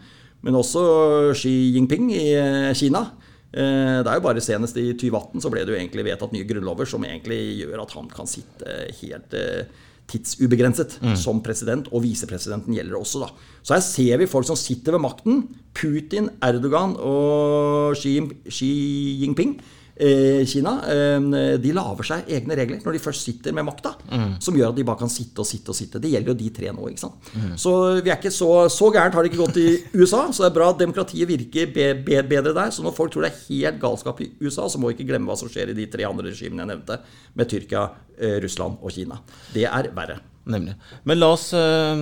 Men 0.44 0.54
også 0.54 1.32
Xi 1.34 1.72
Jinping 1.74 2.12
i 2.12 2.26
eh, 2.36 2.74
Kina. 2.76 3.06
Eh, 3.48 4.04
det 4.04 4.10
er 4.10 4.18
jo 4.20 4.26
bare 4.26 4.44
senest 4.44 4.76
i 4.76 4.92
2018 4.92 5.40
så 5.40 5.50
ble 5.50 5.64
det 5.64 5.72
jo 5.72 5.78
egentlig 5.80 6.04
vedtatt 6.04 6.34
nye 6.36 6.46
grunnlover 6.46 6.86
som 6.86 7.06
egentlig 7.08 7.62
gjør 7.62 7.86
at 7.86 7.94
han 7.96 8.10
kan 8.12 8.28
sitte 8.28 8.76
helt 9.00 9.36
tidsubegrenset 10.08 10.98
mm. 11.04 11.16
som 11.20 11.40
president, 11.44 11.88
og 11.92 12.04
visepresidenten 12.04 12.76
gjelder 12.76 12.96
også. 12.96 13.24
da. 13.24 13.32
Så 13.60 13.74
her 13.76 13.82
ser 13.84 14.20
vi 14.20 14.28
folk 14.28 14.46
som 14.48 14.56
sitter 14.56 14.96
ved 14.96 15.04
makten. 15.04 15.42
Putin, 15.76 16.30
Erdogan 16.44 16.94
og 16.96 17.96
Xi, 17.96 18.14
Xi 18.48 18.70
Jinping 19.20 19.58
Kina 20.48 20.74
eh, 20.86 21.54
de 21.58 21.72
lager 21.74 22.06
seg 22.06 22.28
egne 22.38 22.54
regler 22.58 22.82
når 22.84 22.94
de 22.94 23.02
først 23.02 23.24
sitter 23.26 23.54
med 23.56 23.66
makta, 23.66 23.94
mm. 24.06 24.36
som 24.44 24.56
gjør 24.56 24.70
at 24.70 24.78
de 24.78 24.86
bare 24.86 25.00
kan 25.00 25.10
sitte 25.10 25.42
og 25.42 25.48
sitte 25.48 25.72
og 25.72 25.78
sitte. 25.78 26.00
Det 26.02 26.12
gjelder 26.12 26.32
jo 26.32 26.38
de 26.38 26.50
tre 26.54 26.72
nå. 26.74 26.86
ikke 26.92 27.02
sant? 27.02 27.32
Mm. 27.34 27.56
Så 27.58 27.74
vi 27.98 28.12
er 28.12 28.18
ikke 28.18 28.34
så, 28.34 28.50
så 28.72 28.92
gærent 28.94 29.18
har 29.18 29.26
det 29.26 29.32
ikke 29.32 29.42
gått 29.42 29.60
i 29.62 29.68
USA. 29.98 30.24
Så 30.30 30.44
det 30.44 30.50
er 30.52 30.56
bra 30.60 30.70
at 30.72 30.80
demokratiet 30.82 31.30
virker 31.30 31.72
be, 31.74 31.90
be, 32.06 32.22
bedre 32.30 32.54
der. 32.54 32.72
Så 32.74 32.86
når 32.86 32.96
folk 32.96 33.14
tror 33.14 33.26
det 33.26 33.32
er 33.32 33.44
helt 33.48 33.82
galskap 33.82 34.22
i 34.22 34.30
USA, 34.44 34.68
så 34.70 34.80
må 34.80 34.92
vi 34.92 34.98
ikke 34.98 35.10
glemme 35.10 35.30
hva 35.30 35.38
som 35.40 35.50
skjer 35.50 35.74
i 35.74 35.78
de 35.78 35.88
tre 35.90 36.06
andre 36.08 36.30
regimene 36.30 36.64
jeg 36.64 36.72
nevnte, 36.72 37.00
med 37.38 37.50
Tyrkia, 37.50 37.86
eh, 38.18 38.38
Russland 38.44 38.78
og 38.82 38.94
Kina. 38.94 39.18
Det 39.54 39.66
er 39.66 39.90
verre. 39.96 40.20
Nemlig. 40.48 40.74
Men 41.04 41.20
la 41.20 41.28
oss 41.34 41.50
uh, 41.52 41.92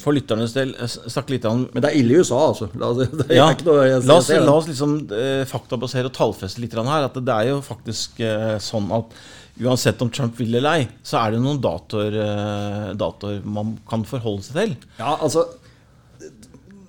for 0.00 0.16
lytternes 0.16 0.54
del 0.56 0.72
snakke 0.88 1.34
litt 1.34 1.46
om 1.48 1.66
Men 1.68 1.84
det 1.84 1.90
er 1.90 1.98
ille 2.00 2.16
i 2.16 2.22
USA, 2.22 2.38
altså. 2.48 2.70
La, 2.80 2.90
ja, 3.40 3.50
noe, 3.66 3.84
jeg, 3.90 4.02
la, 4.08 4.16
oss, 4.16 4.32
la 4.32 4.56
oss, 4.56 4.70
liksom 4.70 4.96
uh, 5.12 5.44
faktabasere 5.48 6.08
og 6.08 6.16
tallfeste 6.16 6.64
litt 6.64 6.76
her. 6.76 7.08
At 7.08 7.18
det 7.20 7.36
er 7.36 7.50
jo 7.52 7.60
faktisk 7.64 8.22
uh, 8.24 8.56
sånn 8.62 8.88
at 8.96 9.16
uansett 9.62 10.00
om 10.00 10.08
Trump 10.08 10.38
vil 10.40 10.54
eller 10.56 10.80
ei, 10.80 10.86
så 11.04 11.18
er 11.20 11.34
det 11.34 11.42
noen 11.44 11.58
datoer, 11.60 12.14
datoer 12.96 13.42
man 13.44 13.74
kan 13.86 14.00
forholde 14.08 14.46
seg 14.46 14.56
til. 14.56 14.72
Ja, 14.96 15.12
altså 15.20 15.44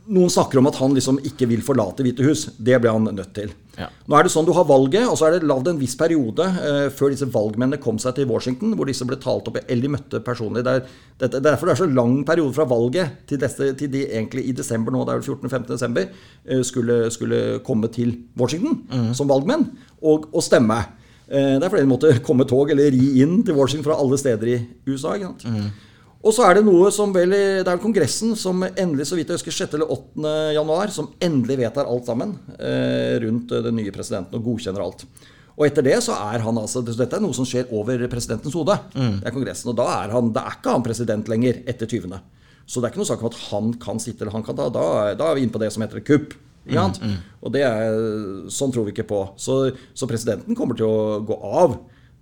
noen 0.08 0.32
snakker 0.32 0.62
om 0.62 0.70
at 0.72 0.79
han 0.79 0.96
liksom 0.96 1.20
ikke 1.27 1.48
vil 1.51 1.63
forlate 1.65 2.05
Hvite 2.05 2.25
hus. 2.25 2.48
Det 2.58 2.79
ble 2.82 2.91
han 2.96 3.12
nødt 3.12 3.34
til. 3.36 3.51
Ja. 3.80 3.88
Nå 4.06 4.18
er 4.18 4.27
det 4.27 4.30
sånn 4.30 4.46
Du 4.46 4.51
har 4.53 4.68
valget, 4.70 5.08
og 5.10 5.15
så 5.18 5.27
er 5.27 5.36
det 5.38 5.48
lagd 5.50 5.68
en 5.70 5.80
viss 5.80 5.96
periode 5.98 6.46
eh, 6.46 6.88
før 6.94 7.13
disse 7.13 7.25
valgmennene 7.34 7.82
kom 7.82 7.98
seg 8.01 8.18
til 8.20 8.30
Washington, 8.30 8.75
hvor 8.77 8.89
disse 8.89 9.06
ble 9.10 9.18
talt 9.22 9.48
opp 9.50 9.58
eller 9.63 9.82
de 9.82 9.94
møtte 9.96 10.22
personlig. 10.25 10.62
Det 10.65 10.75
er, 10.77 10.84
det, 11.18 11.30
det 11.34 11.39
er 11.39 11.46
derfor 11.48 11.70
det 11.70 11.75
er 11.75 11.82
så 11.82 11.89
lang 11.89 12.20
periode 12.27 12.53
fra 12.53 12.68
valget 12.70 13.24
til, 13.30 13.42
dette, 13.42 13.72
til 13.80 13.89
de 13.94 14.03
egentlig 14.06 14.46
i 14.50 14.58
desember 14.58 14.94
nå, 14.94 15.06
det 15.08 15.15
er 15.15 15.24
vel 15.24 15.38
14.-15. 15.39 15.70
desember, 15.72 16.12
eh, 16.46 16.62
skulle, 16.68 17.00
skulle, 17.13 17.42
komme 17.65 17.89
til 17.94 18.13
Washington 18.39 18.84
mm. 18.92 19.10
som 19.18 19.32
valgmenn 19.32 19.65
og, 20.03 20.30
og 20.30 20.46
stemme. 20.46 20.77
Eh, 21.25 21.56
det 21.58 21.63
er 21.63 21.72
fordi 21.72 21.88
de 21.88 21.94
måtte 21.94 22.13
komme 22.25 22.46
tog 22.50 22.70
eller 22.74 22.94
ri 22.94 23.24
inn 23.24 23.39
til 23.48 23.58
Washington 23.58 23.88
fra 23.89 23.98
alle 24.03 24.22
steder 24.22 24.53
i 24.53 24.60
USA. 24.92 25.15
ikke 25.18 25.32
sant? 25.32 25.50
Mm. 25.50 25.89
Og 26.24 26.32
så 26.32 26.46
er 26.48 26.58
det 26.58 26.63
noe 26.63 26.88
som 26.96 27.12
vel 27.12 27.34
Det 27.36 27.68
er 27.68 27.82
Kongressen 27.84 28.32
som 28.39 28.63
endelig, 28.63 29.10
så 29.10 29.18
vidt 29.20 29.32
jeg 29.32 29.42
husker, 29.42 29.56
6. 29.65 29.75
eller 29.75 29.92
8. 29.92 30.34
januar, 30.56 30.94
som 30.96 31.12
endelig 31.24 31.60
vedtar 31.60 31.89
alt 31.89 32.08
sammen 32.08 32.38
eh, 32.56 33.20
rundt 33.25 33.51
den 33.51 33.75
nye 33.80 33.92
presidenten 33.96 34.39
og 34.39 34.48
godkjenner 34.48 34.86
alt. 34.86 35.03
Og 35.53 35.68
etter 35.68 35.86
det 35.86 36.00
så 36.01 36.15
er 36.32 36.42
han 36.46 36.58
altså 36.58 36.82
Dette 36.86 37.06
er 37.06 37.22
noe 37.22 37.36
som 37.36 37.46
skjer 37.46 37.70
over 37.75 38.08
presidentens 38.10 38.56
hode. 38.58 38.77
Mm. 38.96 39.20
Det 39.20 39.30
er 39.30 39.36
Kongressen. 39.36 39.74
Og 39.74 39.77
da 39.77 39.89
er, 40.00 40.15
han, 40.15 40.32
da 40.34 40.48
er 40.48 40.58
ikke 40.58 40.74
han 40.74 40.86
president 40.86 41.30
lenger 41.30 41.60
etter 41.70 41.89
20. 41.92 42.15
Så 42.65 42.80
det 42.80 42.88
er 42.88 42.94
ikke 42.94 43.03
noe 43.03 43.12
sak 43.12 43.22
om 43.22 43.30
at 43.30 43.39
han 43.51 43.75
kan 43.84 44.00
sitte 44.01 44.24
eller 44.24 44.38
han 44.38 44.46
kan 44.48 44.58
ta. 44.58 44.70
Da, 44.74 44.88
da 45.20 45.30
er 45.30 45.38
vi 45.38 45.46
inne 45.46 45.53
på 45.53 45.62
det 45.62 45.70
som 45.75 45.84
heter 45.86 46.01
kupp. 46.08 46.34
Mm, 46.63 46.77
mm. 46.80 47.15
Og 47.44 47.51
det 47.51 47.65
er, 47.68 47.98
sånn 48.53 48.72
tror 48.72 48.88
vi 48.88 48.96
ikke 48.96 49.10
på. 49.10 49.25
Så, 49.36 49.58
så 49.94 50.08
presidenten 50.10 50.56
kommer 50.58 50.80
til 50.80 50.88
å 50.88 51.20
gå 51.27 51.38
av 51.44 51.75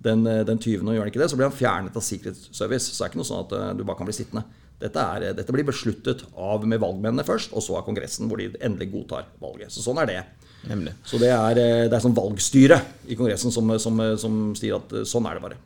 den, 0.03 0.25
eh, 0.27 0.43
den 0.48 0.60
20. 0.60 0.88
og 0.88 0.96
gjør 0.96 1.05
han 1.05 1.12
ikke 1.12 1.22
det, 1.22 1.29
så 1.31 1.38
blir 1.38 1.50
han 1.50 1.58
fjernet 1.58 1.98
av 1.98 2.05
Secret. 2.05 2.38
Så 2.50 2.67
det 2.67 2.79
er 2.79 3.10
ikke 3.10 3.22
noe 3.22 3.29
sånn 3.29 3.46
at 3.46 3.55
eh, 3.58 3.72
du 3.77 3.84
bare 3.86 4.00
kan 4.00 4.10
bli 4.10 4.17
sittende. 4.17 4.46
Dette, 4.81 4.98
er, 4.98 5.27
eh, 5.27 5.36
dette 5.38 5.53
blir 5.53 5.67
besluttet 5.67 6.24
av 6.34 6.65
med 6.65 6.81
valgmennene 6.81 7.25
først, 7.27 7.53
og 7.53 7.65
så 7.65 7.77
av 7.77 7.86
Kongressen, 7.86 8.29
hvor 8.29 8.41
de 8.41 8.50
endelig 8.60 8.91
godtar 8.96 9.29
valget. 9.43 9.74
Så 9.74 9.86
sånn 9.86 10.01
er 10.01 10.10
det. 10.10 10.22
Nemlig. 10.70 10.94
Så 11.08 11.18
det 11.22 11.32
er, 11.34 11.58
eh, 11.58 11.88
det 11.89 11.98
er 11.98 12.03
sånn 12.03 12.18
valgstyre 12.18 12.77
i 13.10 13.18
Kongressen 13.18 13.53
som, 13.53 13.72
som, 13.82 14.01
som, 14.22 14.39
sier 14.58 14.77
at 14.77 14.94
eh, 14.94 15.08
sånn 15.10 15.25
er 15.25 15.38
det 15.38 15.46
bare. 15.46 15.60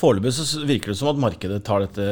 Foreløpig 0.00 0.32
så 0.32 0.62
virker 0.64 0.92
det 0.92 0.96
som 0.96 1.10
at 1.10 1.20
markedet 1.20 1.58
tar 1.66 1.82
dette 1.84 2.04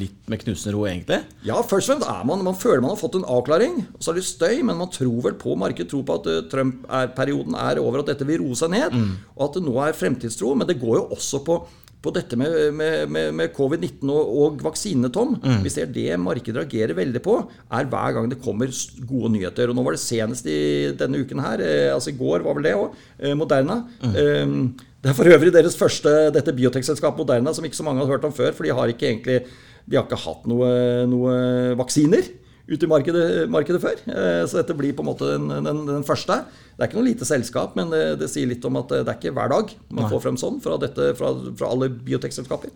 litt 0.00 0.30
med 0.30 0.40
knusende 0.42 0.74
ro, 0.74 0.82
egentlig? 0.88 1.20
Ja, 1.46 1.60
først 1.62 1.86
og 1.86 1.92
fremst 1.92 2.08
er 2.10 2.24
man 2.26 2.42
Man 2.42 2.58
føler 2.58 2.82
man 2.82 2.96
har 2.96 2.98
fått 2.98 3.18
en 3.20 3.28
avklaring. 3.30 3.84
Og 3.94 4.02
så 4.02 4.10
er 4.10 4.18
det 4.18 4.26
støy, 4.26 4.64
men 4.66 4.80
man 4.80 4.90
tror 4.90 5.20
vel 5.28 5.38
på 5.38 5.54
markedet 5.58 5.92
tror 5.92 6.02
på 6.08 6.18
at 6.18 6.30
eh, 6.32 6.44
Trump-perioden 6.50 7.54
er, 7.54 7.76
er 7.76 7.84
over, 7.84 8.02
at 8.02 8.10
dette 8.10 8.26
vil 8.26 8.42
roe 8.42 8.58
seg 8.58 8.74
ned. 8.74 8.96
Mm. 8.96 9.12
Og 9.36 9.46
at 9.46 9.58
det 9.58 9.66
nå 9.68 9.76
er 9.84 9.98
fremtidstro. 9.98 10.54
Men 10.58 10.70
det 10.70 10.80
går 10.82 10.98
jo 10.98 11.08
også 11.14 11.44
på 11.46 11.60
på 12.06 12.14
dette 12.14 12.38
med, 12.38 12.56
med, 12.76 13.10
med, 13.12 13.34
med 13.36 13.52
covid-19 13.56 14.12
og, 14.12 14.32
og 14.42 14.64
vaksinene, 14.64 15.10
Tom. 15.12 15.36
Mm. 15.42 15.60
Vi 15.64 15.72
ser 15.72 15.90
det 15.92 16.08
markedet 16.22 16.62
reagerer 16.62 16.96
veldig 16.98 17.22
på, 17.24 17.38
er 17.74 17.90
hver 17.92 18.16
gang 18.16 18.30
det 18.30 18.40
kommer 18.44 18.72
gode 19.06 19.32
nyheter. 19.34 19.70
Og 19.70 19.78
nå 19.78 19.84
var 19.86 19.96
det 19.96 20.02
senest 20.04 20.48
i 20.50 20.58
denne 20.98 21.22
uken 21.22 21.42
her, 21.44 21.62
eh, 21.64 21.92
altså 21.94 22.14
i 22.14 22.18
går 22.18 22.46
var 22.46 22.58
vel 22.58 22.68
det 22.68 22.76
òg, 22.78 22.96
eh, 23.20 23.36
Moderna. 23.38 23.82
Mm. 24.02 24.16
Eh, 24.22 24.90
det 25.02 25.12
er 25.12 25.18
for 25.18 25.30
øvrig 25.30 25.52
deres 25.54 25.78
første 25.78 26.16
dette 26.34 26.54
biotekselskapet 26.56 27.22
Moderna, 27.22 27.54
som 27.54 27.66
ikke 27.66 27.78
så 27.78 27.86
mange 27.86 28.02
har 28.02 28.16
hørt 28.16 28.26
om 28.26 28.34
før. 28.34 28.54
For 28.56 28.66
de 28.66 28.74
har 28.74 28.90
ikke 28.90 29.10
egentlig 29.10 29.42
de 29.86 29.94
har 29.94 30.06
ikke 30.08 30.18
hatt 30.18 30.48
noe, 30.50 30.68
noe 31.06 31.34
vaksiner 31.78 32.26
ute 32.66 32.82
i 32.82 32.90
markedet, 32.90 33.24
markedet, 33.52 33.80
før. 33.82 34.00
Eh, 34.10 34.42
så 34.48 34.60
dette 34.60 34.74
blir 34.78 34.94
på 34.96 35.04
en 35.04 35.10
måte 35.10 35.30
den, 35.36 35.48
den, 35.66 35.82
den, 35.86 36.04
første. 36.06 36.40
Det 36.74 36.82
er 36.82 36.90
ikke 36.90 36.98
noe 37.00 37.08
lite 37.08 37.28
selskap, 37.28 37.76
men 37.78 37.92
det, 37.94 38.04
det, 38.22 38.30
sier 38.32 38.50
litt 38.50 38.64
om 38.66 38.78
at 38.80 38.90
det 38.92 39.04
er 39.04 39.16
ikke 39.16 39.34
hver 39.36 39.52
dag 39.54 39.74
man 39.88 40.04
Nei. 40.04 40.12
får 40.12 40.24
frem 40.24 40.38
sånn 40.40 40.58
fra, 40.64 40.78
dette, 40.82 41.12
fra, 41.18 41.32
fra 41.58 41.72
alle 41.72 41.90
biotekselskaper. 41.94 42.74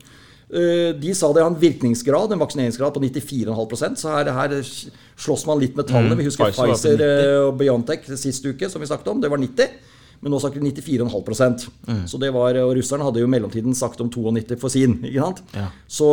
Eh, 0.50 0.90
de 0.98 1.12
sa 1.14 1.28
det 1.30 1.44
har 1.44 1.50
en 1.52 1.58
virkningsgrad, 1.58 2.32
en 2.34 2.42
vaksineringsgrad 2.42 2.96
på 2.96 3.02
94,5% 3.04 4.00
så 4.02 4.16
her, 4.16 4.32
her, 4.34 4.56
slåss 5.20 5.46
man 5.46 5.60
litt 5.62 5.76
med 5.78 5.86
tallene. 5.90 6.16
Mm, 6.16 6.22
Vi 6.22 6.26
husker 6.26 6.50
Pfizer, 6.50 6.72
Pfizer 6.74 7.04
eh, 7.06 7.36
og 7.44 7.54
Biontech 7.60 8.08
sist 8.18 8.46
uke, 8.46 8.70
som 8.70 8.82
vi 8.82 8.90
snakket 8.90 9.12
om. 9.12 9.22
Det 9.22 9.30
var 9.30 9.42
90 9.42 9.74
men 10.20 10.34
nå 10.34 10.40
snakker 10.42 10.60
vi 10.60 10.70
94,5 10.76 11.68
mm. 11.88 12.00
Så 12.10 12.18
det 12.20 12.28
var, 12.34 12.56
Og 12.60 12.74
russerne 12.76 13.06
hadde 13.06 13.22
jo 13.22 13.28
i 13.28 13.32
mellomtiden 13.32 13.76
sagt 13.76 14.00
om 14.04 14.10
92 14.12 14.58
for 14.60 14.72
sin. 14.72 14.98
ikke 15.00 15.22
sant? 15.24 15.44
Ja. 15.56 15.68
Så, 15.88 16.08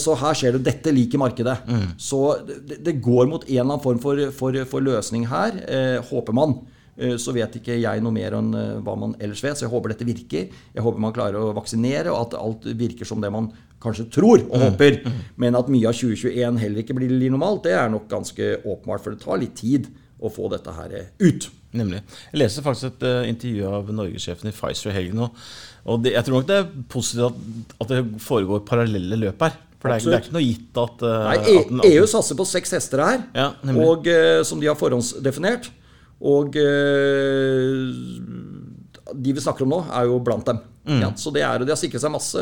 så, 0.00 0.14
her 0.20 0.38
skjer 0.38 0.56
det. 0.56 0.64
Dette 0.70 0.94
liker 0.96 1.20
markedet. 1.20 1.58
Mm. 1.68 1.90
Så 2.00 2.22
det, 2.48 2.80
det, 2.86 3.00
går 3.04 3.28
mot 3.28 3.44
en 3.44 3.50
eller 3.50 3.66
annen 3.66 3.84
form 3.84 4.00
for, 4.00 4.22
for, 4.32 4.56
for 4.70 4.84
løsning 4.84 5.28
her, 5.28 5.60
eh, 5.68 5.98
håper 6.08 6.36
man. 6.36 6.56
Eh, 6.96 7.16
så 7.18 7.34
vet 7.34 7.58
ikke 7.58 7.76
jeg 7.80 8.02
noe 8.04 8.14
mer 8.14 8.36
enn 8.38 8.52
eh, 8.54 8.76
hva 8.84 8.94
man 8.98 9.16
ellers 9.18 9.42
vet. 9.44 9.58
Så 9.58 9.66
jeg 9.66 9.72
håper 9.72 9.94
dette 9.94 10.06
virker. 10.08 10.48
Jeg 10.74 10.84
håper 10.86 11.02
man 11.02 11.14
klarer 11.16 11.40
å 11.40 11.54
vaksinere, 11.56 12.12
og 12.12 12.28
at 12.28 12.38
alt 12.38 12.68
virker 12.78 13.08
som 13.08 13.22
det 13.24 13.32
man 13.34 13.50
kanskje 13.84 14.08
tror 14.14 14.38
og 14.46 14.54
mm. 14.54 14.64
håper. 14.68 15.00
Mm. 15.04 15.18
Men 15.44 15.58
at 15.60 15.68
mye 15.72 15.90
av 15.90 15.98
2021 15.98 16.62
heller 16.62 16.84
ikke 16.84 16.96
blir 16.96 17.12
normalt, 17.28 17.66
det 17.66 17.76
er 17.76 17.92
nok 17.92 18.08
ganske 18.12 18.54
åpenbart. 18.62 19.04
For 19.04 19.12
det 19.12 19.24
tar 19.24 19.42
litt 19.42 19.58
tid 19.60 19.90
å 20.24 20.32
få 20.32 20.48
dette 20.52 20.72
her 20.72 20.96
ut. 21.20 21.50
Nemlig. 21.74 22.00
Jeg 22.32 22.40
leste 22.44 22.62
faktisk 22.64 22.86
et 22.92 23.04
uh, 23.06 23.28
intervju 23.28 23.68
av 23.68 23.92
norgessjefen 23.94 24.50
i 24.50 24.54
Pfizer 24.54 24.92
i 24.92 24.96
helgen. 24.96 25.22
Og, 25.26 25.46
og 25.90 26.02
det, 26.04 26.14
jeg 26.14 26.26
tror 26.26 26.36
nok 26.38 26.48
det 26.50 26.58
er 26.60 26.68
positivt 26.90 27.24
at, 27.26 27.36
at, 27.80 27.86
det 27.90 28.22
foregår 28.22 28.66
parallelle 28.68 29.16
løp 29.20 29.42
her. 29.46 29.56
For 29.82 29.90
det 29.90 29.96
er, 29.96 30.04
det 30.06 30.16
er, 30.16 30.22
ikke 30.24 30.36
noe 30.36 30.44
gitt 30.46 30.74
at, 30.80 31.02
uh, 31.04 31.08
Nei, 31.28 31.38
e 31.38 31.56
at 31.60 31.72
den, 31.72 31.80
EU 31.90 32.04
satser 32.10 32.38
på 32.38 32.46
seks 32.48 32.72
hester 32.76 32.98
her, 33.04 33.18
ja, 33.36 33.48
og, 33.74 34.06
uh, 34.08 34.40
som 34.46 34.62
de 34.62 34.70
har 34.70 34.78
forhåndsdefinert. 34.80 35.64
Og 36.24 36.54
de 39.12 39.32
vi 39.34 39.42
snakker 39.42 39.66
om 39.66 39.74
nå, 39.74 39.80
er 39.92 40.06
jo 40.08 40.14
blant 40.24 40.46
dem. 40.48 40.62
Mm. 40.84 41.00
Ja, 41.00 41.08
så 41.16 41.30
det 41.32 41.40
er, 41.40 41.62
De 41.64 41.72
har 41.72 41.78
sikret 41.80 42.02
seg 42.02 42.12
masse 42.12 42.40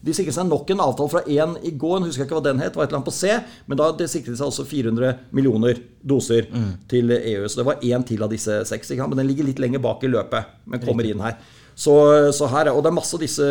De 0.00 0.12
sikret 0.16 0.32
seg 0.32 0.46
nok 0.48 0.70
en 0.72 0.80
avtale 0.80 1.12
fra 1.12 1.20
én 1.28 1.58
i 1.60 1.74
går. 1.76 1.98
Jeg 1.98 2.12
husker 2.12 2.24
ikke 2.24 2.38
hva 2.38 2.46
den 2.46 2.62
het. 2.64 2.76
var 2.76 2.86
et 2.86 2.88
eller 2.88 3.02
annet 3.02 3.10
på 3.10 3.16
C, 3.16 3.34
Men 3.68 3.80
da 3.80 3.90
sikret 4.08 4.32
de 4.32 4.40
seg 4.40 4.48
også 4.48 4.64
400 4.64 5.12
millioner 5.36 5.82
doser 6.00 6.48
mm. 6.48 6.72
til 6.88 7.12
EU. 7.12 7.44
Så 7.48 7.60
det 7.60 7.68
var 7.68 7.84
én 7.84 8.06
til 8.06 8.24
av 8.24 8.32
disse 8.32 8.62
seks. 8.70 8.94
Men 8.96 9.18
den 9.18 9.28
ligger 9.28 9.48
litt 9.48 9.60
lenger 9.60 9.84
bak 9.84 10.04
i 10.04 10.12
løpet, 10.12 10.56
men 10.64 10.80
kommer 10.80 11.04
inn 11.04 11.20
her. 11.20 11.36
Så, 11.76 11.92
så 12.32 12.48
her, 12.48 12.70
og 12.72 12.80
det 12.80 12.88
er 12.88 12.96
masse 12.96 13.12
av 13.18 13.20
disse 13.20 13.46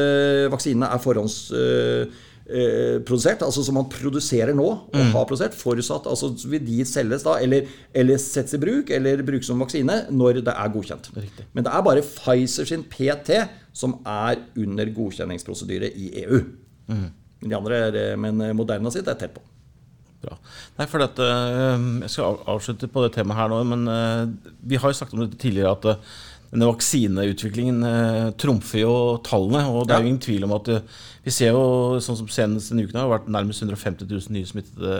vaksinene 0.50 0.90
er 0.90 1.04
forhåndsprodusert. 2.46 3.42
altså 3.42 3.64
som 3.64 3.74
man 3.74 3.88
produserer 3.90 4.54
nå, 4.54 4.68
og 4.94 5.00
har 5.14 5.26
produsert. 5.26 5.56
Forutsatt 5.58 6.06
altså 6.06 6.30
vil 6.48 6.62
de 6.66 6.86
selges 6.86 7.24
da, 7.24 7.40
eller, 7.42 7.66
eller 7.94 8.18
settes 8.18 8.54
i 8.54 8.62
bruk, 8.62 8.90
eller 8.90 9.24
brukes 9.26 9.48
som 9.48 9.60
vaksine 9.60 10.06
når 10.12 10.42
det 10.46 10.54
er 10.54 10.74
godkjent. 10.74 11.10
Riktig. 11.16 11.48
Men 11.54 11.66
det 11.66 11.74
er 11.74 11.82
bare 11.82 12.06
Pfizer 12.06 12.66
sin 12.70 12.84
PT 12.84 13.42
som 13.74 13.98
er 14.06 14.44
under 14.56 14.86
godkjenningsprosedyre 14.94 15.90
i 15.96 16.12
EU. 16.26 16.44
Mm. 16.88 17.10
de 17.42 17.56
andre 17.56 17.76
er, 17.88 18.16
men 18.16 18.38
Moderna 18.56 18.92
sitt 18.94 19.08
er 19.08 19.18
tett 19.18 19.34
på. 19.34 19.42
Bra. 20.26 20.38
Nei, 20.80 20.86
for 20.90 21.02
dette, 21.02 21.26
eh, 21.26 21.84
Jeg 22.06 22.10
skal 22.10 22.40
avslutte 22.48 22.88
på 22.88 23.04
det 23.04 23.14
temaet 23.14 23.38
her 23.38 23.50
nå, 23.52 23.64
men 23.64 23.88
eh, 23.88 24.54
vi 24.62 24.78
har 24.78 24.90
jo 24.90 24.98
snakket 24.98 25.18
om 25.18 25.26
dette 25.26 25.42
tidligere 25.42 25.74
at 25.76 26.00
denne 26.56 26.70
vaksineutviklingen 26.72 27.84
eh, 27.86 28.30
trumfer 28.42 28.82
jo 28.82 28.94
tallene. 29.26 29.62
Og 29.70 29.86
det 29.88 29.96
er 29.98 30.04
jo 30.06 30.10
ingen 30.14 30.22
tvil 30.24 30.48
om 30.48 30.56
at 30.58 30.72
eh, 30.74 30.82
vi 31.26 31.34
ser 31.34 31.54
jo, 31.56 31.66
sånn 32.04 32.18
som 32.24 32.30
senest 32.32 32.72
denne 32.74 32.86
uken, 32.88 33.00
har 33.02 33.12
vært 33.12 33.30
nærmest 33.34 33.62
150 33.66 34.08
000 34.10 34.34
nye 34.36 34.48
smittede 34.50 34.98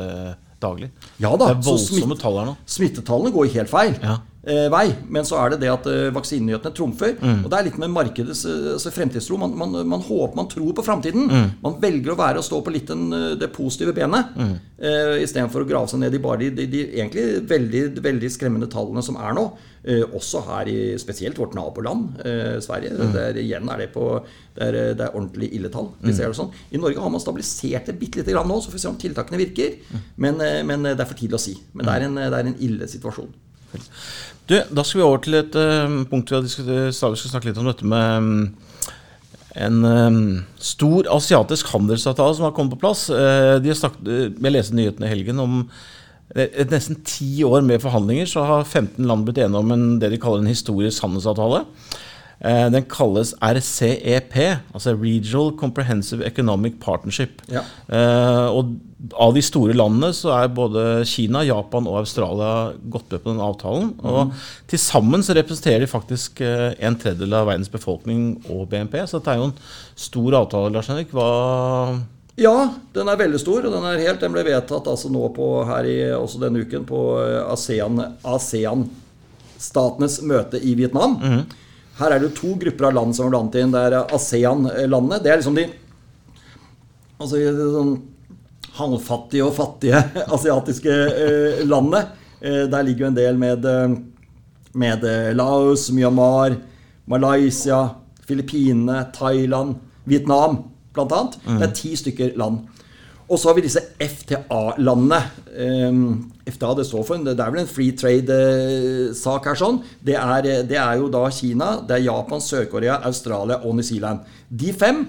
daglig. 0.64 0.88
Ja 1.22 1.32
da, 1.38 1.50
det 1.52 1.58
er 1.58 1.66
så 1.66 1.74
voldsomme 1.74 2.06
smitt- 2.16 2.22
tall 2.24 2.40
her 2.40 2.48
nå. 2.52 2.56
Smittetallene 2.78 3.34
går 3.36 3.52
helt 3.58 3.70
feil 3.72 3.98
Ja. 4.02 4.20
Eh, 4.46 4.68
vei, 4.72 4.86
men 5.10 5.26
så 5.28 5.40
er 5.42 5.54
det 5.56 5.60
det 5.66 5.72
at 5.74 5.88
eh, 5.92 6.10
vaksinenyhetene 6.16 6.76
trumfer. 6.78 7.16
Mm. 7.20 7.44
Og 7.44 7.50
det 7.52 7.58
er 7.60 7.68
litt 7.70 7.80
med 7.82 7.94
markedets 7.94 8.46
eh, 8.46 8.72
altså 8.76 8.94
fremtidstro. 8.96 9.38
Man, 9.42 9.56
man, 9.58 9.76
man 9.90 10.02
håper, 10.06 10.36
man 10.40 10.50
tror 10.52 10.72
på 10.78 10.86
framtiden. 10.86 11.28
Mm. 11.32 11.50
Man 11.66 11.78
velger 11.84 12.14
å 12.14 12.20
være 12.20 12.42
og 12.42 12.48
stå 12.48 12.62
på 12.66 12.74
litt 12.76 12.88
den, 12.94 13.10
det 13.42 13.52
positive 13.56 13.94
benet, 13.98 14.34
Mm. 14.36 14.56
eh, 14.80 15.22
istedenfor 15.24 15.64
å 15.64 15.68
grave 15.70 15.88
seg 15.92 16.00
ned 16.02 16.14
i 16.14 16.20
bare 16.24 16.40
de, 16.46 16.50
de, 16.58 16.66
de 16.72 16.82
egentlig 17.00 17.26
veldig, 17.50 17.84
veldig 18.04 18.30
skremmende 18.34 18.68
tallene 18.72 19.04
som 19.06 19.18
er 19.22 19.34
nå. 19.38 19.46
Eh, 19.86 20.02
også 20.18 20.42
her 20.48 20.70
i 20.72 20.78
spesielt 20.98 21.38
vårt 21.38 21.54
naboland, 21.54 22.16
eh, 22.26 22.56
Sverige. 22.66 22.96
Mm. 22.98 23.12
Der 23.14 23.38
igjen 23.38 23.70
er 23.70 23.84
det 23.84 23.92
på 23.94 24.08
det 24.56 24.64
er, 24.70 24.78
det 24.98 25.04
er 25.06 25.14
ordentlig 25.18 25.50
ille 25.54 25.70
tall. 25.70 25.90
Vi 26.02 26.14
ser 26.16 26.32
det 26.32 26.38
sånn. 26.40 26.50
I 26.74 26.80
Norge 26.82 27.02
har 27.04 27.12
man 27.14 27.22
stabilisert 27.22 27.86
det 27.92 27.98
bitte 28.00 28.22
lite 28.22 28.32
grann 28.34 28.48
nå, 28.50 28.58
så 28.64 28.72
får 28.72 28.78
vi 28.80 28.84
se 28.86 28.90
om 28.90 28.98
tiltakene 29.02 29.38
virker. 29.42 29.76
Men, 30.18 30.40
eh, 30.42 30.62
men 30.66 30.84
det 30.88 30.96
er 31.00 31.10
for 31.10 31.20
tidlig 31.20 31.38
å 31.38 31.44
si. 31.46 31.58
Men 31.76 31.86
det 31.90 31.96
er 31.98 32.06
en, 32.08 32.16
det 32.22 32.40
er 32.40 32.50
en 32.54 32.62
ille 32.66 32.88
situasjon. 32.90 33.34
Du, 34.46 34.60
Da 34.70 34.84
skal 34.86 35.00
vi 35.00 35.06
over 35.06 35.22
til 35.26 35.40
et 35.40 35.56
uh, 35.58 36.04
punkt 36.10 36.30
vi 36.30 36.38
har 36.38 36.46
diskutert. 36.46 36.94
Skal 36.94 37.18
snakke 37.18 37.50
litt 37.50 37.60
om 37.62 37.70
dette 37.70 37.88
med 37.90 38.18
um, 38.22 38.36
en 39.56 39.78
um, 39.88 40.20
stor 40.62 41.08
asiatisk 41.16 41.72
handelsavtale 41.72 42.36
som 42.38 42.46
har 42.46 42.54
kommet 42.54 42.76
på 42.76 42.84
plass. 42.84 43.08
Uh, 43.10 43.58
de 43.64 43.72
har 43.72 43.80
snakket, 43.80 44.06
uh, 44.06 44.28
jeg 44.30 44.54
leste 44.54 44.78
nyhetene 44.78 45.08
i 45.08 45.14
helgen 45.16 45.42
om 45.42 45.56
eh, 46.36 46.50
et 46.52 46.74
nesten 46.74 47.00
ti 47.08 47.40
år 47.48 47.66
med 47.66 47.82
forhandlinger, 47.82 48.30
så 48.30 48.44
har 48.46 48.68
15 48.68 49.08
land 49.08 49.26
blitt 49.26 49.42
enige 49.42 49.64
om 49.64 49.74
en, 49.74 49.88
det 50.02 50.12
de 50.14 50.22
kaller 50.22 50.44
en 50.44 50.52
historisk 50.52 51.08
handelsavtale. 51.08 51.64
Eh, 52.40 52.70
Den 52.72 52.86
kalles 52.92 53.34
RCEP, 53.40 54.36
altså 54.74 54.96
Regional 54.96 55.54
Comprehensive 55.58 56.26
Economic 56.26 56.80
Partnership. 56.82 57.42
Ja. 57.52 57.64
Eh, 57.88 58.48
og 58.52 58.76
av 59.20 59.36
de 59.36 59.44
store 59.44 59.76
landene 59.76 60.12
så 60.16 60.32
er 60.34 60.52
både 60.56 61.06
Kina, 61.08 61.44
Japan 61.46 61.88
og 61.88 62.02
Australia 62.02 62.74
gått 62.92 63.12
med 63.12 63.24
på 63.24 63.32
den 63.32 63.44
avtalen. 63.44 63.94
Og 64.04 64.34
til 64.72 64.82
sammen 64.82 65.24
så 65.24 65.36
representerer 65.38 65.86
de 65.86 65.92
faktisk 65.92 66.42
eh, 66.44 66.74
en 66.80 66.98
tredjedel 67.00 67.38
av 67.38 67.48
verdens 67.52 67.72
befolkning 67.72 68.36
og 68.50 68.68
BNP. 68.72 69.00
Så 69.06 69.20
dette 69.20 69.36
er 69.36 69.42
jo 69.42 69.50
en 69.52 69.58
stor 70.08 70.40
avtale, 70.42 70.74
Lars 70.76 70.92
Henrik. 70.92 71.16
Hva 71.16 71.30
Ja, 72.36 72.56
den 72.96 73.08
er 73.08 73.20
veldig 73.20 73.40
stor, 73.40 73.64
og 73.64 73.72
den 73.72 73.86
er 73.88 74.02
helt, 74.04 74.20
den 74.20 74.34
ble 74.36 74.44
vedtatt 74.44 74.90
altså 74.92 75.08
nå 75.08 75.30
på, 75.36 75.52
her 75.70 75.88
i, 75.88 76.00
også 76.18 76.42
denne 76.42 76.66
uken 76.66 76.84
på 76.88 77.04
ASEAN-statenes 77.48 78.26
ASEAN-statenes 78.28 80.18
møte 80.28 80.60
i 80.60 80.74
Vietnam. 80.76 81.16
Her 82.00 82.12
er 82.12 82.20
det 82.20 82.30
jo 82.30 82.36
to 82.42 82.54
grupper 82.60 82.90
av 82.90 82.96
land 82.98 83.16
som 83.16 83.28
er 83.28 83.34
blandet 83.34 83.62
inn. 83.62 83.72
Det 83.72 83.82
er 83.88 84.16
ASEAN-landene. 84.16 85.22
Det 85.24 85.32
er 85.32 85.42
liksom 85.42 85.58
de 85.58 85.70
Altså 87.16 87.40
sånn 87.56 87.94
halvfattige 88.76 89.46
og 89.46 89.54
fattige 89.56 90.02
asiatiske 90.36 90.92
eh, 90.92 91.62
landene. 91.64 92.02
Eh, 92.42 92.66
der 92.68 92.84
ligger 92.84 93.06
jo 93.06 93.12
en 93.14 93.16
del 93.16 93.40
med, 93.40 93.64
eh, 93.66 93.94
med 94.76 95.06
eh, 95.08 95.30
Laos, 95.38 95.88
Myanmar, 95.96 96.58
Malaysia, 97.08 97.80
Filippinene, 98.28 99.06
Thailand, 99.16 99.78
Vietnam 100.04 100.66
blant 100.92 101.16
annet. 101.16 101.40
Det 101.46 101.70
er 101.70 101.76
ti 101.80 101.94
stykker 101.96 102.36
land. 102.40 102.66
Og 103.26 103.40
så 103.42 103.50
har 103.50 103.56
vi 103.58 103.64
disse 103.66 103.82
FTA-landene. 103.98 105.20
Um, 105.90 106.32
FTA 106.46 106.74
det 106.78 106.86
står 106.86 107.06
for 107.08 107.24
det 107.26 107.34
er 107.42 107.52
vel 107.54 107.64
en 107.64 107.70
free 107.70 107.96
trade-sak 107.98 109.48
her. 109.50 109.58
sånn. 109.58 109.80
Det 110.06 110.14
er, 110.20 110.50
det 110.70 110.78
er 110.78 111.00
jo 111.00 111.08
da 111.10 111.24
Kina, 111.34 111.72
det 111.88 111.98
er 111.98 112.04
Japan, 112.06 112.44
Sør-Korea, 112.44 113.00
Australia 113.08 113.58
og 113.66 113.76
New 113.80 113.86
Zealand. 113.88 114.20
De 114.50 114.74
fem, 114.78 115.06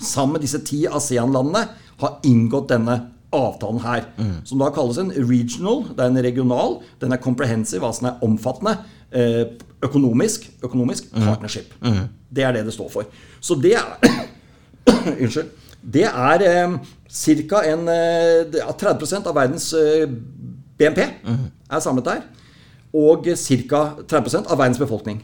sammen 0.00 0.38
med 0.38 0.46
disse 0.46 0.62
ti 0.64 0.84
ASEAN-landene, 0.88 1.66
har 2.02 2.16
inngått 2.26 2.70
denne 2.72 2.96
avtalen 3.32 3.82
her. 3.84 4.08
Som 4.48 4.58
da 4.60 4.70
kalles 4.74 4.98
en 5.00 5.12
regional. 5.12 5.84
Det 5.92 6.02
er 6.06 6.10
en 6.10 6.22
regional. 6.24 6.78
Den 7.00 7.12
er 7.12 7.20
comprehensive, 7.22 7.84
altså 7.86 8.06
den 8.06 8.10
er 8.14 8.24
omfattende. 8.26 8.78
eh, 9.12 9.44
Økonomisk, 9.82 10.44
økonomisk 10.62 11.08
partnership. 11.12 11.72
Det 12.32 12.44
er 12.44 12.52
det 12.52 12.64
det 12.68 12.72
står 12.74 12.88
for. 12.88 13.04
Så 13.40 13.56
det 13.60 13.74
er 13.74 13.82
Unnskyld. 15.22 15.48
Det 15.82 16.04
er 16.06 16.42
eh, 16.46 16.76
ca. 17.08 17.62
eh, 17.66 18.44
er 18.62 18.76
30% 18.78 19.26
av 19.26 19.34
verdens 19.34 19.72
eh, 19.74 20.06
BNP 20.78 21.00
er 21.02 21.80
samlet 21.80 22.04
der. 22.04 22.22
Og 22.92 23.24
ca. 23.24 23.80
30% 24.04 24.50
av 24.52 24.58
verdens 24.60 24.78
befolkning. 24.78 25.22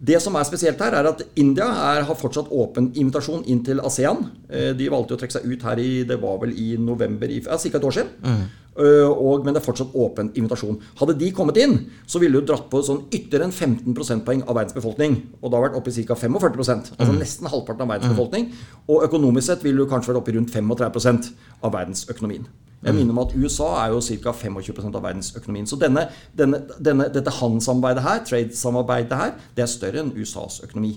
Det 0.00 0.16
som 0.22 0.34
er 0.40 0.44
spesielt 0.48 0.80
her, 0.80 0.94
er 0.96 1.08
at 1.10 1.22
India 1.36 1.66
er, 1.68 2.02
har 2.08 2.16
fortsatt 2.16 2.48
åpen 2.50 2.92
invitasjon 2.96 3.42
inn 3.46 3.60
til 3.64 3.80
ASEAN. 3.84 4.22
Eh, 4.48 4.72
De 4.72 4.88
valgte 4.88 5.14
å 5.14 5.20
trekke 5.20 5.36
seg 5.36 5.44
ut 5.44 5.62
her 5.68 5.78
i 5.78 6.02
det 6.08 6.16
var 6.22 6.38
vel 6.40 6.52
i 6.56 6.76
november, 6.80 7.28
i, 7.28 7.42
ja, 7.44 7.58
ca. 7.60 7.76
et 7.76 7.84
år 7.84 7.92
siden. 7.98 8.08
Eh, 8.24 8.46
Og, 8.78 9.42
men 9.44 9.52
det 9.52 9.60
er 9.60 9.64
fortsatt 9.66 9.94
åpen 9.98 10.30
invitasjon. 10.38 10.78
Hadde 11.00 11.16
de 11.18 11.32
kommet 11.34 11.58
inn, 11.60 11.74
så 12.08 12.20
ville 12.22 12.38
du 12.38 12.46
dratt 12.46 12.68
på 12.70 12.80
sånn 12.86 13.02
ytterligere 13.10 13.48
enn 13.48 13.52
15 13.52 13.96
prosentpoeng 13.96 14.44
av 14.46 14.56
verdens 14.56 14.76
befolkning. 14.76 15.18
Og 15.40 15.50
da 15.50 15.58
har 15.58 15.68
vært 15.68 15.80
oppe 15.80 15.92
i 15.92 16.06
ca. 16.06 16.16
45 16.16 16.94
altså 16.96 17.12
nesten 17.16 17.50
halvparten 17.50 17.84
av 17.84 17.92
verdens 17.96 18.14
befolkning. 18.14 18.48
Og 18.86 19.04
økonomisk 19.08 19.50
sett 19.50 19.66
ville 19.66 19.82
du 19.82 19.90
kanskje 19.90 20.12
vært 20.12 20.22
oppe 20.22 20.32
i 20.32 20.38
rundt 20.38 20.54
35% 20.54 21.32
av 21.66 21.74
verdensøkonomien. 21.74 22.48
Jeg 22.80 22.96
minner 22.96 23.12
om 23.12 23.20
at 23.20 23.34
USA 23.36 23.68
er 23.82 23.92
jo 23.92 24.00
ca. 24.00 24.32
25% 24.32 24.96
av 24.96 25.04
verdensøkonomien. 25.04 25.68
Så 25.68 25.76
denne, 25.76 26.06
denne, 26.36 26.62
denne, 26.80 27.10
dette 27.12 27.34
handelssamarbeidet 27.42 28.06
her, 28.06 28.22
trade-samarbeidet 28.24 29.18
her, 29.20 29.34
det 29.56 29.66
er 29.66 29.72
større 29.74 30.00
enn 30.00 30.14
USAs 30.16 30.62
økonomi. 30.64 30.94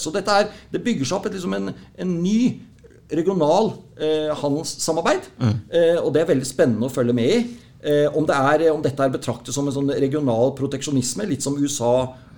Så 0.00 0.10
dette 0.14 0.32
er, 0.34 0.48
det 0.72 0.80
bygger 0.84 1.06
seg 1.06 1.18
opp 1.18 1.28
et, 1.28 1.36
liksom 1.36 1.54
en, 1.56 1.70
en 1.72 2.14
ny 2.22 2.38
regional 3.16 3.72
eh, 4.00 4.30
handelssamarbeid. 4.40 5.28
Eh, 5.70 5.98
og 6.00 6.12
det 6.14 6.22
er 6.22 6.30
veldig 6.32 6.48
spennende 6.48 6.88
å 6.88 6.92
følge 6.92 7.16
med 7.16 7.34
i. 7.34 7.40
Eh, 7.80 8.06
om, 8.16 8.26
det 8.28 8.36
er, 8.36 8.66
om 8.74 8.82
dette 8.84 9.04
er 9.04 9.12
betraktet 9.12 9.56
som 9.56 9.68
en 9.68 9.74
sånn 9.74 9.92
regional 10.02 10.52
proteksjonisme, 10.58 11.28
litt 11.30 11.44
som 11.44 11.56
USA 11.58 11.94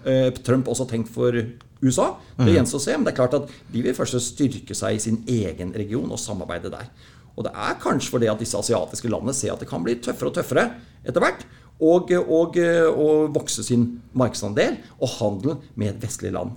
eh, 0.06 0.28
Trump 0.44 0.70
også 0.70 0.86
har 0.86 0.92
tenkt 0.94 1.12
for 1.14 1.36
USA, 1.82 2.12
det 2.38 2.52
gjenstår 2.54 2.78
å 2.78 2.84
se. 2.84 2.94
Men 2.94 3.08
det 3.08 3.14
er 3.14 3.18
klart 3.18 3.38
at 3.40 3.50
de 3.72 3.82
vil 3.82 3.96
først 3.96 4.20
styrke 4.22 4.76
seg 4.78 4.98
i 4.98 5.02
sin 5.02 5.18
egen 5.30 5.74
region 5.74 6.14
og 6.14 6.20
samarbeide 6.22 6.70
der. 6.72 6.92
Og 7.32 7.46
det 7.46 7.54
er 7.56 7.80
kanskje 7.82 8.12
fordi 8.12 8.28
at 8.30 8.40
disse 8.42 8.58
asiatiske 8.58 9.10
landene 9.10 9.34
ser 9.34 9.54
at 9.54 9.64
det 9.64 9.70
kan 9.70 9.82
bli 9.84 9.96
tøffere 10.04 10.30
og 10.30 10.36
tøffere 10.36 10.68
etter 11.02 11.24
hvert. 11.24 11.42
Og, 11.82 12.12
og, 12.20 12.58
og 12.92 13.32
vokse 13.34 13.64
sin 13.66 13.88
markedsandel 14.14 14.76
og 15.00 15.16
handel 15.16 15.56
med 15.74 15.94
et 15.94 16.04
vestlig 16.04 16.30
land. 16.36 16.54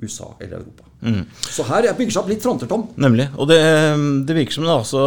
USA 0.00 0.30
eller 0.40 0.62
Europa. 0.62 0.83
Så 1.52 1.66
her 1.68 1.90
bygger 1.92 2.14
seg 2.14 2.22
opp 2.22 2.32
litt 2.32 2.44
fronter, 2.44 2.70
Tom. 2.70 2.86
Nemlig. 3.00 3.28
Og 3.36 3.48
det, 3.50 3.60
det 4.24 4.36
virker 4.38 4.56
som 4.56 4.66
det 4.66 4.72
altså, 4.74 5.04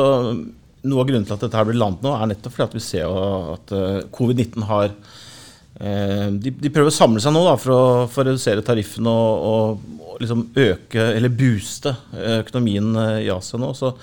noe 0.88 1.04
av 1.04 1.10
grunnen 1.10 1.28
til 1.28 1.36
at 1.36 1.46
dette 1.46 1.60
her 1.60 1.68
blir 1.68 1.80
landet 1.80 2.06
nå, 2.06 2.14
er 2.14 2.32
nettopp 2.32 2.56
fordi 2.56 2.68
at 2.68 2.78
vi 2.78 2.84
ser 2.86 3.22
at 3.54 3.76
eh, 3.76 4.02
covid-19 4.14 4.66
har 4.70 4.90
eh, 4.92 6.28
de, 6.38 6.54
de 6.54 6.74
prøver 6.74 6.92
å 6.92 6.98
samle 6.98 7.24
seg 7.24 7.34
nå 7.36 7.44
da, 7.48 7.56
for, 7.62 7.74
å, 7.74 7.86
for 8.12 8.24
å 8.24 8.32
redusere 8.32 8.66
tariffen 8.66 9.10
og, 9.10 9.48
og, 9.52 9.94
liksom 10.18 10.48
øke, 10.58 11.12
eller 11.14 11.34
booste, 11.34 11.94
eh, 12.18 12.40
økonomien 12.42 12.94
i 13.22 13.30
Asia 13.34 13.60
nå. 13.62 13.74
Så, 13.78 13.94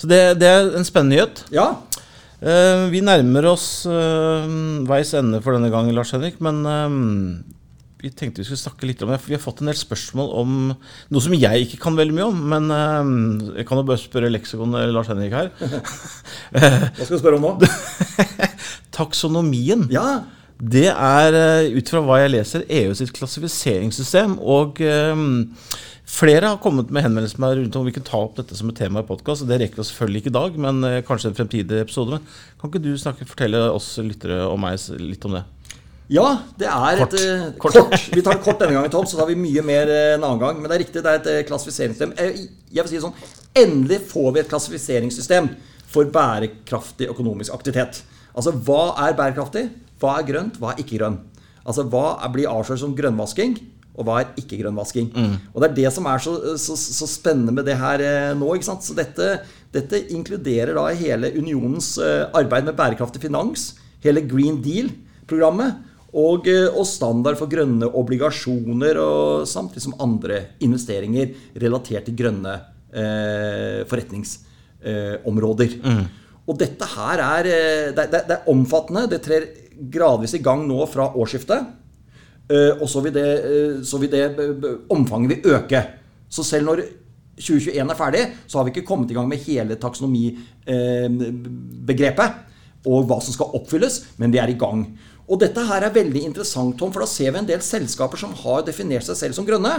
så 0.00 0.08
det, 0.10 0.20
det 0.40 0.48
er 0.48 0.74
en 0.76 0.88
spennende 0.88 1.18
nyhet. 1.18 1.46
Ja, 1.52 1.72
vi 2.40 3.02
nærmer 3.04 3.50
oss 3.50 3.82
veis 4.88 5.10
ende 5.12 5.42
for 5.44 5.52
denne 5.52 5.68
gangen, 5.68 5.92
Lars 5.92 6.14
Henrik. 6.14 6.38
Men 6.40 6.62
vi 8.00 8.10
tenkte 8.16 8.40
vi 8.40 8.48
skulle 8.48 8.62
snakke 8.62 8.88
litt 8.88 9.02
om 9.04 9.12
det. 9.12 9.18
For 9.20 9.32
vi 9.32 9.36
har 9.36 9.42
fått 9.42 9.60
en 9.60 9.70
del 9.70 9.76
spørsmål 9.78 10.32
om 10.40 10.56
noe 10.72 11.24
som 11.24 11.36
jeg 11.36 11.66
ikke 11.66 11.80
kan 11.84 11.98
veldig 11.98 12.16
mye 12.16 12.28
om. 12.30 12.42
Men 12.54 12.72
uh, 12.72 13.52
jeg 13.58 13.68
kan 13.68 13.80
jo 13.80 13.86
bare 13.90 14.00
spørre 14.00 14.32
leksikon 14.32 14.76
Lars 14.94 15.10
Henrik 15.12 15.36
her. 15.36 15.52
hva 15.60 17.04
skal 17.04 17.16
du 17.16 17.20
spørre 17.20 17.40
om 17.40 17.48
nå? 17.48 17.70
Taksonomien. 19.00 19.88
Ja, 19.92 20.22
Det 20.60 20.90
er, 20.90 21.36
eh, 21.36 21.70
ut 21.72 21.88
fra 21.88 22.02
hva 22.04 22.18
jeg 22.20 22.34
leser, 22.34 22.66
EU 22.68 22.92
sitt 22.96 23.14
klassifiseringssystem. 23.16 24.34
Og 24.40 24.82
eh, 24.84 25.22
flere 26.04 26.50
har 26.50 26.60
kommet 26.60 26.90
med 26.92 27.06
henvendelser 27.06 27.38
til 27.38 27.44
meg 27.46 27.54
rundt 27.56 27.78
om 27.80 27.86
vi 27.88 27.94
kan 27.96 28.04
ta 28.04 28.20
opp 28.20 28.36
dette 28.36 28.58
som 28.58 28.68
et 28.68 28.76
tema 28.76 29.00
i 29.00 29.08
podkast. 29.08 29.46
Det 29.48 29.60
rekker 29.62 29.80
vi 29.80 29.88
selvfølgelig 29.88 30.24
ikke 30.24 30.34
i 30.34 30.36
dag, 30.36 30.58
men 30.66 30.84
uh, 30.84 30.98
kanskje 31.06 31.32
en 31.32 31.38
fremtidig 31.38 31.80
episode. 31.80 32.18
Men 32.18 32.60
kan 32.60 32.72
ikke 32.72 32.84
du 32.84 32.92
snakke, 33.00 33.28
fortelle 33.30 33.64
oss 33.72 33.94
lyttere 34.04 34.42
og 34.48 34.60
meg 34.60 34.76
litt 35.00 35.24
om 35.28 35.38
det? 35.38 35.46
Ja, 36.10 36.26
det 36.58 36.66
er 36.66 36.98
Kort. 37.04 37.14
et 37.14 37.22
eh, 37.22 37.42
Kort. 37.62 37.76
kort. 37.76 38.06
Vi 38.10 38.22
tar 38.26 38.34
det 38.34 38.42
kort 38.42 38.58
denne 38.58 38.74
gangen, 38.74 38.90
Tom, 38.90 39.06
så 39.06 39.20
tar 39.20 39.28
vi 39.30 39.36
mye 39.38 39.62
mer 39.62 39.90
eh, 39.94 40.14
en 40.16 40.24
annen 40.26 40.40
gang. 40.42 40.56
Men 40.58 40.66
det 40.70 40.76
er 40.78 40.82
riktig, 40.82 41.02
det 41.04 41.10
er 41.12 41.20
et 41.20 41.28
eh, 41.30 41.42
klassifiseringssystem. 41.46 42.14
Jeg 42.18 42.82
vil 42.82 42.90
si 42.90 42.98
det 42.98 43.04
sånn 43.04 43.36
Endelig 43.60 44.00
får 44.10 44.28
vi 44.34 44.40
et 44.42 44.50
klassifiseringssystem 44.50 45.48
for 45.90 46.06
bærekraftig 46.14 47.08
økonomisk 47.10 47.54
aktivitet. 47.54 48.02
Altså 48.34 48.52
hva 48.54 48.92
er 49.06 49.14
bærekraftig? 49.18 49.64
Hva 50.02 50.16
er 50.20 50.26
grønt? 50.28 50.58
Hva 50.62 50.72
er 50.74 50.82
ikke 50.82 50.98
grønn? 51.00 51.16
Altså 51.66 51.82
hva 51.90 52.04
er, 52.22 52.30
blir 52.34 52.50
avslørt 52.50 52.82
som 52.82 52.94
grønnvasking? 52.98 53.56
Og 53.98 54.06
hva 54.06 54.20
er 54.22 54.30
ikke 54.38 54.60
grønnvasking? 54.62 55.10
Og 55.50 55.58
det 55.62 55.68
er 55.72 55.74
det 55.80 55.90
som 55.92 56.06
er 56.08 56.22
så, 56.22 56.36
så, 56.62 56.76
så 56.78 57.08
spennende 57.10 57.52
med 57.56 57.66
det 57.68 57.74
her 57.78 58.02
eh, 58.06 58.30
nå. 58.38 58.48
ikke 58.54 58.68
sant? 58.70 58.86
Så 58.86 58.94
dette, 58.98 59.32
dette 59.74 59.98
inkluderer 60.14 60.78
da 60.78 60.86
hele 60.96 61.30
unionens 61.36 61.96
eh, 62.02 62.22
arbeid 62.38 62.66
med 62.70 62.78
bærekraftig 62.78 63.22
finans, 63.26 63.72
hele 64.06 64.22
Green 64.30 64.62
Deal-programmet, 64.64 65.86
og, 66.12 66.48
eh, 66.50 66.68
og 66.68 66.86
standard 66.88 67.38
for 67.38 67.50
grønne 67.50 67.86
obligasjoner, 67.86 68.98
og 68.98 69.48
samtidig 69.48 69.82
som 69.86 69.98
andre 70.02 70.42
investeringer 70.60 71.34
relatert 71.62 72.04
til 72.08 72.18
grønne 72.18 72.54
eh, 72.90 73.82
forretningsområder. 73.90 75.76
Og 76.50 76.58
dette 76.58 76.86
her 76.96 77.18
er, 77.22 77.46
eh, 77.46 77.92
det, 77.94 78.10
det, 78.10 78.24
det 78.26 78.34
er 78.38 78.48
omfattende. 78.50 79.10
Det 79.10 79.22
trer 79.22 79.42
gradvis 79.92 80.34
i 80.36 80.44
gang 80.44 80.68
nå 80.68 80.86
fra 80.90 81.14
årsskiftet. 81.14 81.60
Eh, 82.50 82.72
og 82.80 82.88
så 82.90 83.00
vil 83.04 83.12
det, 83.14 83.28
eh, 83.46 83.82
så 83.86 83.98
vil 84.02 84.10
det 84.10 84.24
omfanget 84.90 85.30
vil 85.30 85.46
øke. 85.54 85.80
Så 86.28 86.42
selv 86.46 86.64
når 86.66 86.76
2021 87.40 87.90
er 87.90 87.96
ferdig, 87.96 88.28
så 88.46 88.58
har 88.58 88.64
vi 88.66 88.70
ikke 88.74 88.88
kommet 88.88 89.10
i 89.10 89.14
gang 89.16 89.28
med 89.28 89.38
hele 89.46 89.74
taksonomibegrepet 89.80 92.30
og 92.90 93.06
hva 93.08 93.18
som 93.22 93.32
skal 93.34 93.54
oppfylles, 93.56 93.94
men 94.18 94.32
vi 94.32 94.38
er 94.40 94.48
i 94.48 94.58
gang. 94.58 94.98
Og 95.30 95.38
dette 95.38 95.62
her 95.62 95.86
er 95.86 95.94
veldig 95.94 96.24
interessant, 96.26 96.74
Tom, 96.78 96.90
for 96.90 97.04
da 97.04 97.10
ser 97.10 97.30
vi 97.30 97.38
en 97.38 97.48
del 97.48 97.62
selskaper 97.62 98.18
som 98.18 98.34
har 98.42 98.64
definert 98.66 99.06
seg 99.06 99.18
selv 99.18 99.36
som 99.38 99.46
grønne. 99.46 99.76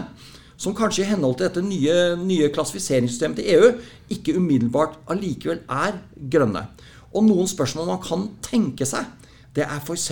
Som 0.61 0.75
kanskje 0.77 1.03
i 1.03 1.09
henhold 1.09 1.39
til 1.39 1.49
dette 1.49 1.63
nye, 1.65 1.95
nye 2.21 2.47
klassifiseringssystemet 2.53 3.41
til 3.41 3.49
EU 3.55 3.71
ikke 4.13 4.37
umiddelbart 4.37 4.99
allikevel 5.11 5.63
er 5.65 5.99
grønne. 6.31 6.63
Og 7.11 7.25
noen 7.27 7.49
spørsmål 7.49 7.89
man 7.89 8.03
kan 8.03 8.27
tenke 8.45 8.87
seg, 8.87 9.09
det 9.51 9.65
er 9.65 9.81
f.eks. 9.81 10.07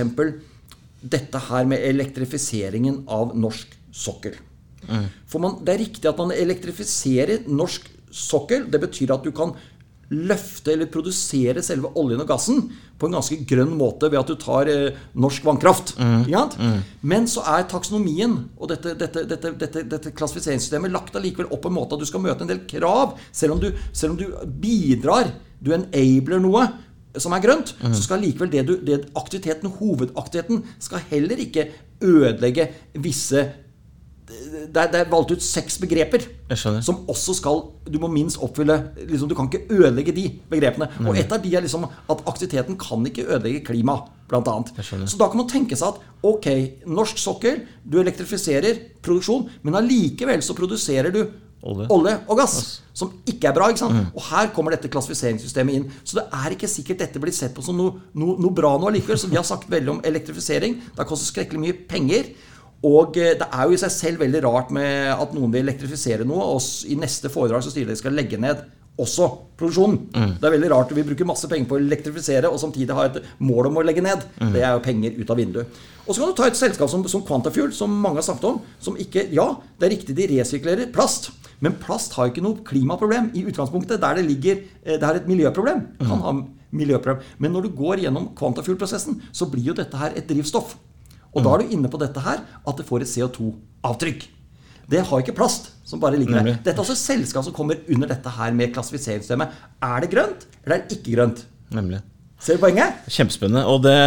dette 0.99 1.43
her 1.47 1.69
med 1.69 1.86
elektrifiseringen 1.88 3.06
av 3.08 3.32
norsk 3.38 3.78
sokkel. 3.95 4.36
For 5.30 5.39
man, 5.39 5.60
Det 5.63 5.73
er 5.73 5.84
riktig 5.86 6.10
at 6.10 6.19
man 6.19 6.36
elektrifiserer 6.36 7.47
norsk 7.47 7.88
sokkel. 8.12 8.67
Det 8.71 8.82
betyr 8.82 9.13
at 9.15 9.23
du 9.23 9.32
kan 9.32 9.54
løfte 10.09 10.73
eller 10.73 10.89
produsere 10.89 11.61
selve 11.65 11.91
oljen 11.99 12.23
og 12.23 12.29
gassen 12.31 12.63
på 12.99 13.07
en 13.07 13.15
ganske 13.19 13.37
grønn 13.47 13.75
måte 13.77 14.09
ved 14.09 14.19
at 14.19 14.31
du 14.31 14.35
tar 14.41 14.69
eh, 14.71 14.97
norsk 15.13 15.45
vannkraft. 15.45 15.93
Ikke 15.95 16.33
Mm. 16.59 16.81
Men 17.11 17.27
så 17.29 17.43
er 17.47 17.67
taksonomien 17.69 18.35
og 18.57 18.71
dette, 18.71 18.95
dette, 18.97 19.23
dette, 19.29 19.83
dette, 19.85 20.11
klassifiseringssystemet 20.17 20.91
lagt 20.91 21.15
allikevel 21.15 21.49
opp 21.53 21.61
på 21.63 21.71
en 21.71 21.77
måte 21.77 21.95
at 21.95 22.03
du 22.03 22.09
skal 22.09 22.23
møte 22.23 22.43
en 22.45 22.51
del 22.51 22.63
krav. 22.69 23.17
Selv 23.31 23.55
om 23.55 23.61
du, 23.61 23.69
selv 23.93 24.15
om 24.15 24.19
du 24.19 24.25
bidrar, 24.61 25.31
du 25.59 25.73
enabler 25.75 26.41
noe 26.41 26.65
som 27.19 27.33
er 27.33 27.43
grønt, 27.43 27.73
så 27.81 28.01
skal 28.03 28.21
likevel 28.23 28.51
det 28.53 28.65
du, 28.67 28.75
det 28.85 28.99
aktiviteten, 29.17 29.71
hovedaktiviteten 29.79 30.61
skal 30.81 31.05
heller 31.09 31.41
ikke 31.41 31.69
ødelegge 32.05 32.69
visse 33.01 33.47
det 34.29 34.77
er, 34.77 34.89
det 34.93 34.99
er 34.99 35.09
valgt 35.09 35.31
ut 35.33 35.41
seks 35.43 35.79
begreper 35.81 36.21
som 36.85 36.99
også 37.09 37.33
skal 37.37 37.63
Du 37.89 37.97
må 37.99 38.07
minst 38.13 38.37
oppfylle 38.45 38.75
liksom, 39.09 39.27
Du 39.29 39.35
kan 39.35 39.49
ikke 39.49 39.65
ødelegge 39.73 40.13
de 40.13 40.27
begrepene. 40.51 40.87
Og 41.07 41.17
et 41.17 41.31
av 41.33 41.41
de 41.41 41.55
er 41.57 41.61
liksom 41.65 41.87
at 41.89 42.23
aktiviteten 42.29 42.77
kan 42.77 43.05
ikke 43.09 43.25
ødelegge 43.25 43.63
klima, 43.65 43.97
blant 44.29 44.47
annet. 44.47 44.71
Så 45.09 45.17
da 45.17 45.27
kan 45.31 45.37
man 45.41 45.49
tenke 45.49 45.75
seg 45.79 45.95
at 45.95 46.01
ok, 46.23 46.47
norsk 46.85 47.17
sokkel, 47.17 47.63
du 47.83 47.99
elektrifiserer 48.03 48.77
produksjon, 49.01 49.47
men 49.63 49.75
allikevel 49.81 50.41
så 50.45 50.53
produserer 50.57 51.09
du 51.15 51.23
Olje. 51.91 52.13
og 52.31 52.37
gass, 52.39 52.81
som 52.95 53.09
ikke 53.27 53.49
er 53.49 53.53
bra. 53.57 53.65
ikke 53.67 53.81
sant? 53.81 54.13
Og 54.15 54.21
her 54.29 54.47
kommer 54.55 54.71
dette 54.71 54.87
klassifiseringssystemet 54.87 55.75
inn. 55.75 55.89
Så 56.07 56.15
det 56.21 56.23
er 56.31 56.53
ikke 56.55 56.69
sikkert 56.71 57.01
dette 57.03 57.19
blir 57.19 57.35
sett 57.35 57.51
på 57.57 57.61
som 57.65 57.75
noe, 57.75 57.97
noe, 58.15 58.37
noe 58.39 58.53
bra 58.55 58.77
nå 58.79 58.87
allikevel. 58.87 59.19
Så 59.19 59.27
vi 59.27 59.35
har 59.35 59.43
sagt 59.43 59.67
veldig 59.69 59.91
om 59.97 59.99
elektrifisering. 60.07 60.77
Det 60.93 61.01
har 61.01 61.09
kostet 61.09 61.33
skrekkelig 61.33 61.59
mye 61.65 61.75
penger. 61.89 62.31
Og 62.87 63.17
eh, 63.19 63.35
det 63.39 63.47
er 63.51 63.67
jo 63.67 63.75
i 63.75 63.81
seg 63.81 63.91
selv 63.91 64.23
veldig 64.23 64.43
rart 64.45 64.73
med 64.75 65.13
at 65.13 65.33
noen 65.35 65.51
vil 65.51 65.65
elektrifisere 65.65 66.27
noe, 66.27 66.53
og 66.55 66.87
i 66.87 66.95
neste 66.99 67.31
foredrag 67.33 67.65
så 67.65 67.73
sier 67.73 67.89
de 67.89 67.97
skal 67.99 68.15
legge 68.15 68.39
ned 68.39 68.61
også 68.99 69.27
produksjonen. 69.59 69.99
Det 70.11 70.47
er 70.47 70.53
veldig 70.57 70.69
rart. 70.73 70.89
Vi 70.95 71.05
bruker 71.07 71.27
masse 71.27 71.47
penger 71.47 71.69
på 71.69 71.77
å 71.77 71.79
elektrifisere 71.79 72.49
og 72.51 72.59
samtidig 72.59 72.95
ha 72.97 73.05
et 73.07 73.21
mål 73.39 73.69
om 73.69 73.79
å 73.79 73.83
legge 73.87 74.03
ned. 74.03 74.25
Det 74.51 74.59
er 74.59 74.73
jo 74.75 74.81
penger 74.83 75.15
ut 75.21 75.31
av 75.31 75.39
vinduet. 75.39 75.79
Og 76.03 76.11
så 76.11 76.19
kan 76.19 76.31
du 76.31 76.35
ta 76.35 76.47
et 76.49 76.59
selskap 76.59 76.91
som, 76.91 77.05
som 77.07 77.23
Quantafuel, 77.23 77.71
som 77.75 77.93
mange 77.93 78.19
har 78.19 78.27
snakket 78.27 78.49
om, 78.49 78.57
som 78.83 78.97
ikke 78.99 79.27
Ja, 79.35 79.45
det 79.79 79.87
er 79.87 79.93
riktig 79.95 80.17
de 80.17 80.27
resirkulerer 80.33 80.91
plast, 80.91 81.29
men 81.63 81.77
plast 81.79 82.15
har 82.17 82.31
ikke 82.31 82.43
noe 82.43 82.63
klimaproblem 82.67 83.31
i 83.37 83.45
utgangspunktet. 83.47 84.01
Der 84.03 84.19
det 84.19 84.27
ligger 84.27 84.59
eh, 84.83 84.97
Det 84.97 85.03
er 85.05 85.21
et 85.21 85.31
miljøproblem. 85.31 85.85
Kan 86.01 86.23
ha 86.25 86.35
miljøproblem. 86.75 87.23
Men 87.39 87.55
når 87.55 87.67
du 87.67 87.75
går 87.79 88.03
gjennom 88.03 88.31
Quantafuel-prosessen, 88.35 89.21
så 89.31 89.47
blir 89.51 89.71
jo 89.71 89.79
dette 89.79 89.99
her 89.99 90.15
et 90.17 90.27
drivstoff. 90.27 90.75
Og 91.35 91.45
da 91.45 91.53
er 91.53 91.63
du 91.63 91.73
inne 91.77 91.91
på 91.91 91.99
dette 92.01 92.21
her, 92.25 92.43
at 92.43 92.79
det 92.79 92.85
får 92.87 93.05
et 93.05 93.11
CO2-avtrykk. 93.11 94.27
Det 94.89 95.01
har 95.05 95.21
ikke 95.21 95.35
plast 95.37 95.69
som 95.85 96.01
bare 96.01 96.17
ligger 96.17 96.39
der. 96.39 96.55
Dette 96.65 96.73
er 96.73 96.83
også 96.83 96.97
selskap 96.97 97.45
som 97.45 97.53
kommer 97.53 97.81
under 97.89 98.09
dette 98.09 98.31
her 98.33 98.53
med 98.57 98.73
klassifiseringssystemet. 98.73 99.59
Er 99.85 100.05
det 100.05 100.09
grønt, 100.13 100.47
eller 100.63 100.77
er 100.79 100.87
det 100.87 100.97
ikke 100.97 101.13
grønt? 101.17 101.43
Nemlig. 101.73 102.01
Ser 102.41 102.57
du 102.57 102.63
poenget? 102.63 103.03
Kjempespennende. 103.11 103.65
Og 103.69 103.83
det, 103.83 103.97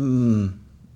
mm, 0.00 0.44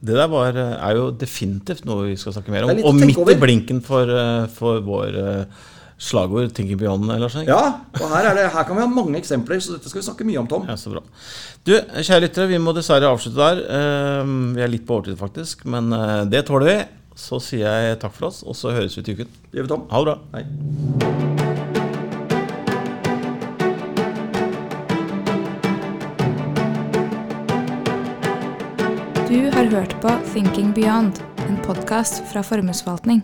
det 0.08 0.16
der 0.18 0.30
var, 0.32 0.58
er 0.58 0.98
jo 0.98 1.10
definitivt 1.20 1.84
noe 1.86 2.08
vi 2.10 2.16
skal 2.18 2.34
snakke 2.36 2.54
mer 2.54 2.66
om. 2.66 2.82
Og 2.88 2.96
midt 2.98 3.20
i 3.34 3.38
blinken 3.38 3.82
for, 3.84 4.10
eh, 4.10 4.48
for 4.54 4.82
vår 4.86 5.20
eh, 5.20 5.62
slagord 5.98 6.52
'Thinking 6.52 6.78
Beyond'. 6.80 7.11
eller 7.14 7.28
sånn? 7.28 7.46
Ja, 7.46 7.80
og 8.00 8.09
her, 8.11 8.30
er 8.30 8.35
det, 8.35 8.48
her 8.52 8.64
kan 8.64 8.76
vi 8.76 8.83
ha 8.83 8.88
mange 8.88 9.16
eksempler, 9.18 9.61
så 9.61 9.72
dette 9.76 9.88
skal 9.88 10.00
vi 10.02 10.07
snakke 10.09 10.24
mye 10.26 10.38
om, 10.42 10.46
Tom. 10.50 10.66
Ja, 10.68 10.76
så 10.76 10.90
bra. 10.90 11.00
Du, 11.64 11.72
kjære 11.78 12.20
lyttere, 12.28 12.48
vi 12.48 12.59
må 12.59 12.74
dessverre 12.74 13.09
avslutte 13.09 13.37
der. 13.38 13.62
Eh, 13.64 14.24
Vi 14.54 14.61
er 14.62 14.68
litt 14.68 14.87
på 14.87 14.98
overtid, 14.98 15.16
faktisk, 15.18 15.64
men 15.66 15.92
eh, 15.92 16.24
det 16.24 16.44
tåler 16.46 16.66
vi. 16.66 16.85
Så 17.16 17.38
sier 17.40 17.68
jeg 17.70 18.00
takk 18.02 18.12
for 18.12 18.26
oss, 18.26 18.42
og 18.42 18.57
så 18.59 18.72
høres 18.74 18.96
vi 18.98 19.02
til 19.07 19.14
uken. 19.14 19.28
Det 19.52 19.61
gjør 19.61 19.68
vi, 19.68 19.68
Tom. 19.68 19.87
Ha 19.90 19.98
det 20.02 20.07
bra. 20.11 20.18
Hei. 20.35 21.54
Du 29.28 29.50
har 29.50 29.64
hørt 29.64 29.94
på 30.02 30.11
Thinking 30.33 30.72
Beyond, 30.74 31.18
en 31.48 31.57
podkast 31.66 32.22
fra 32.33 32.42
Formuesforvaltning. 32.42 33.22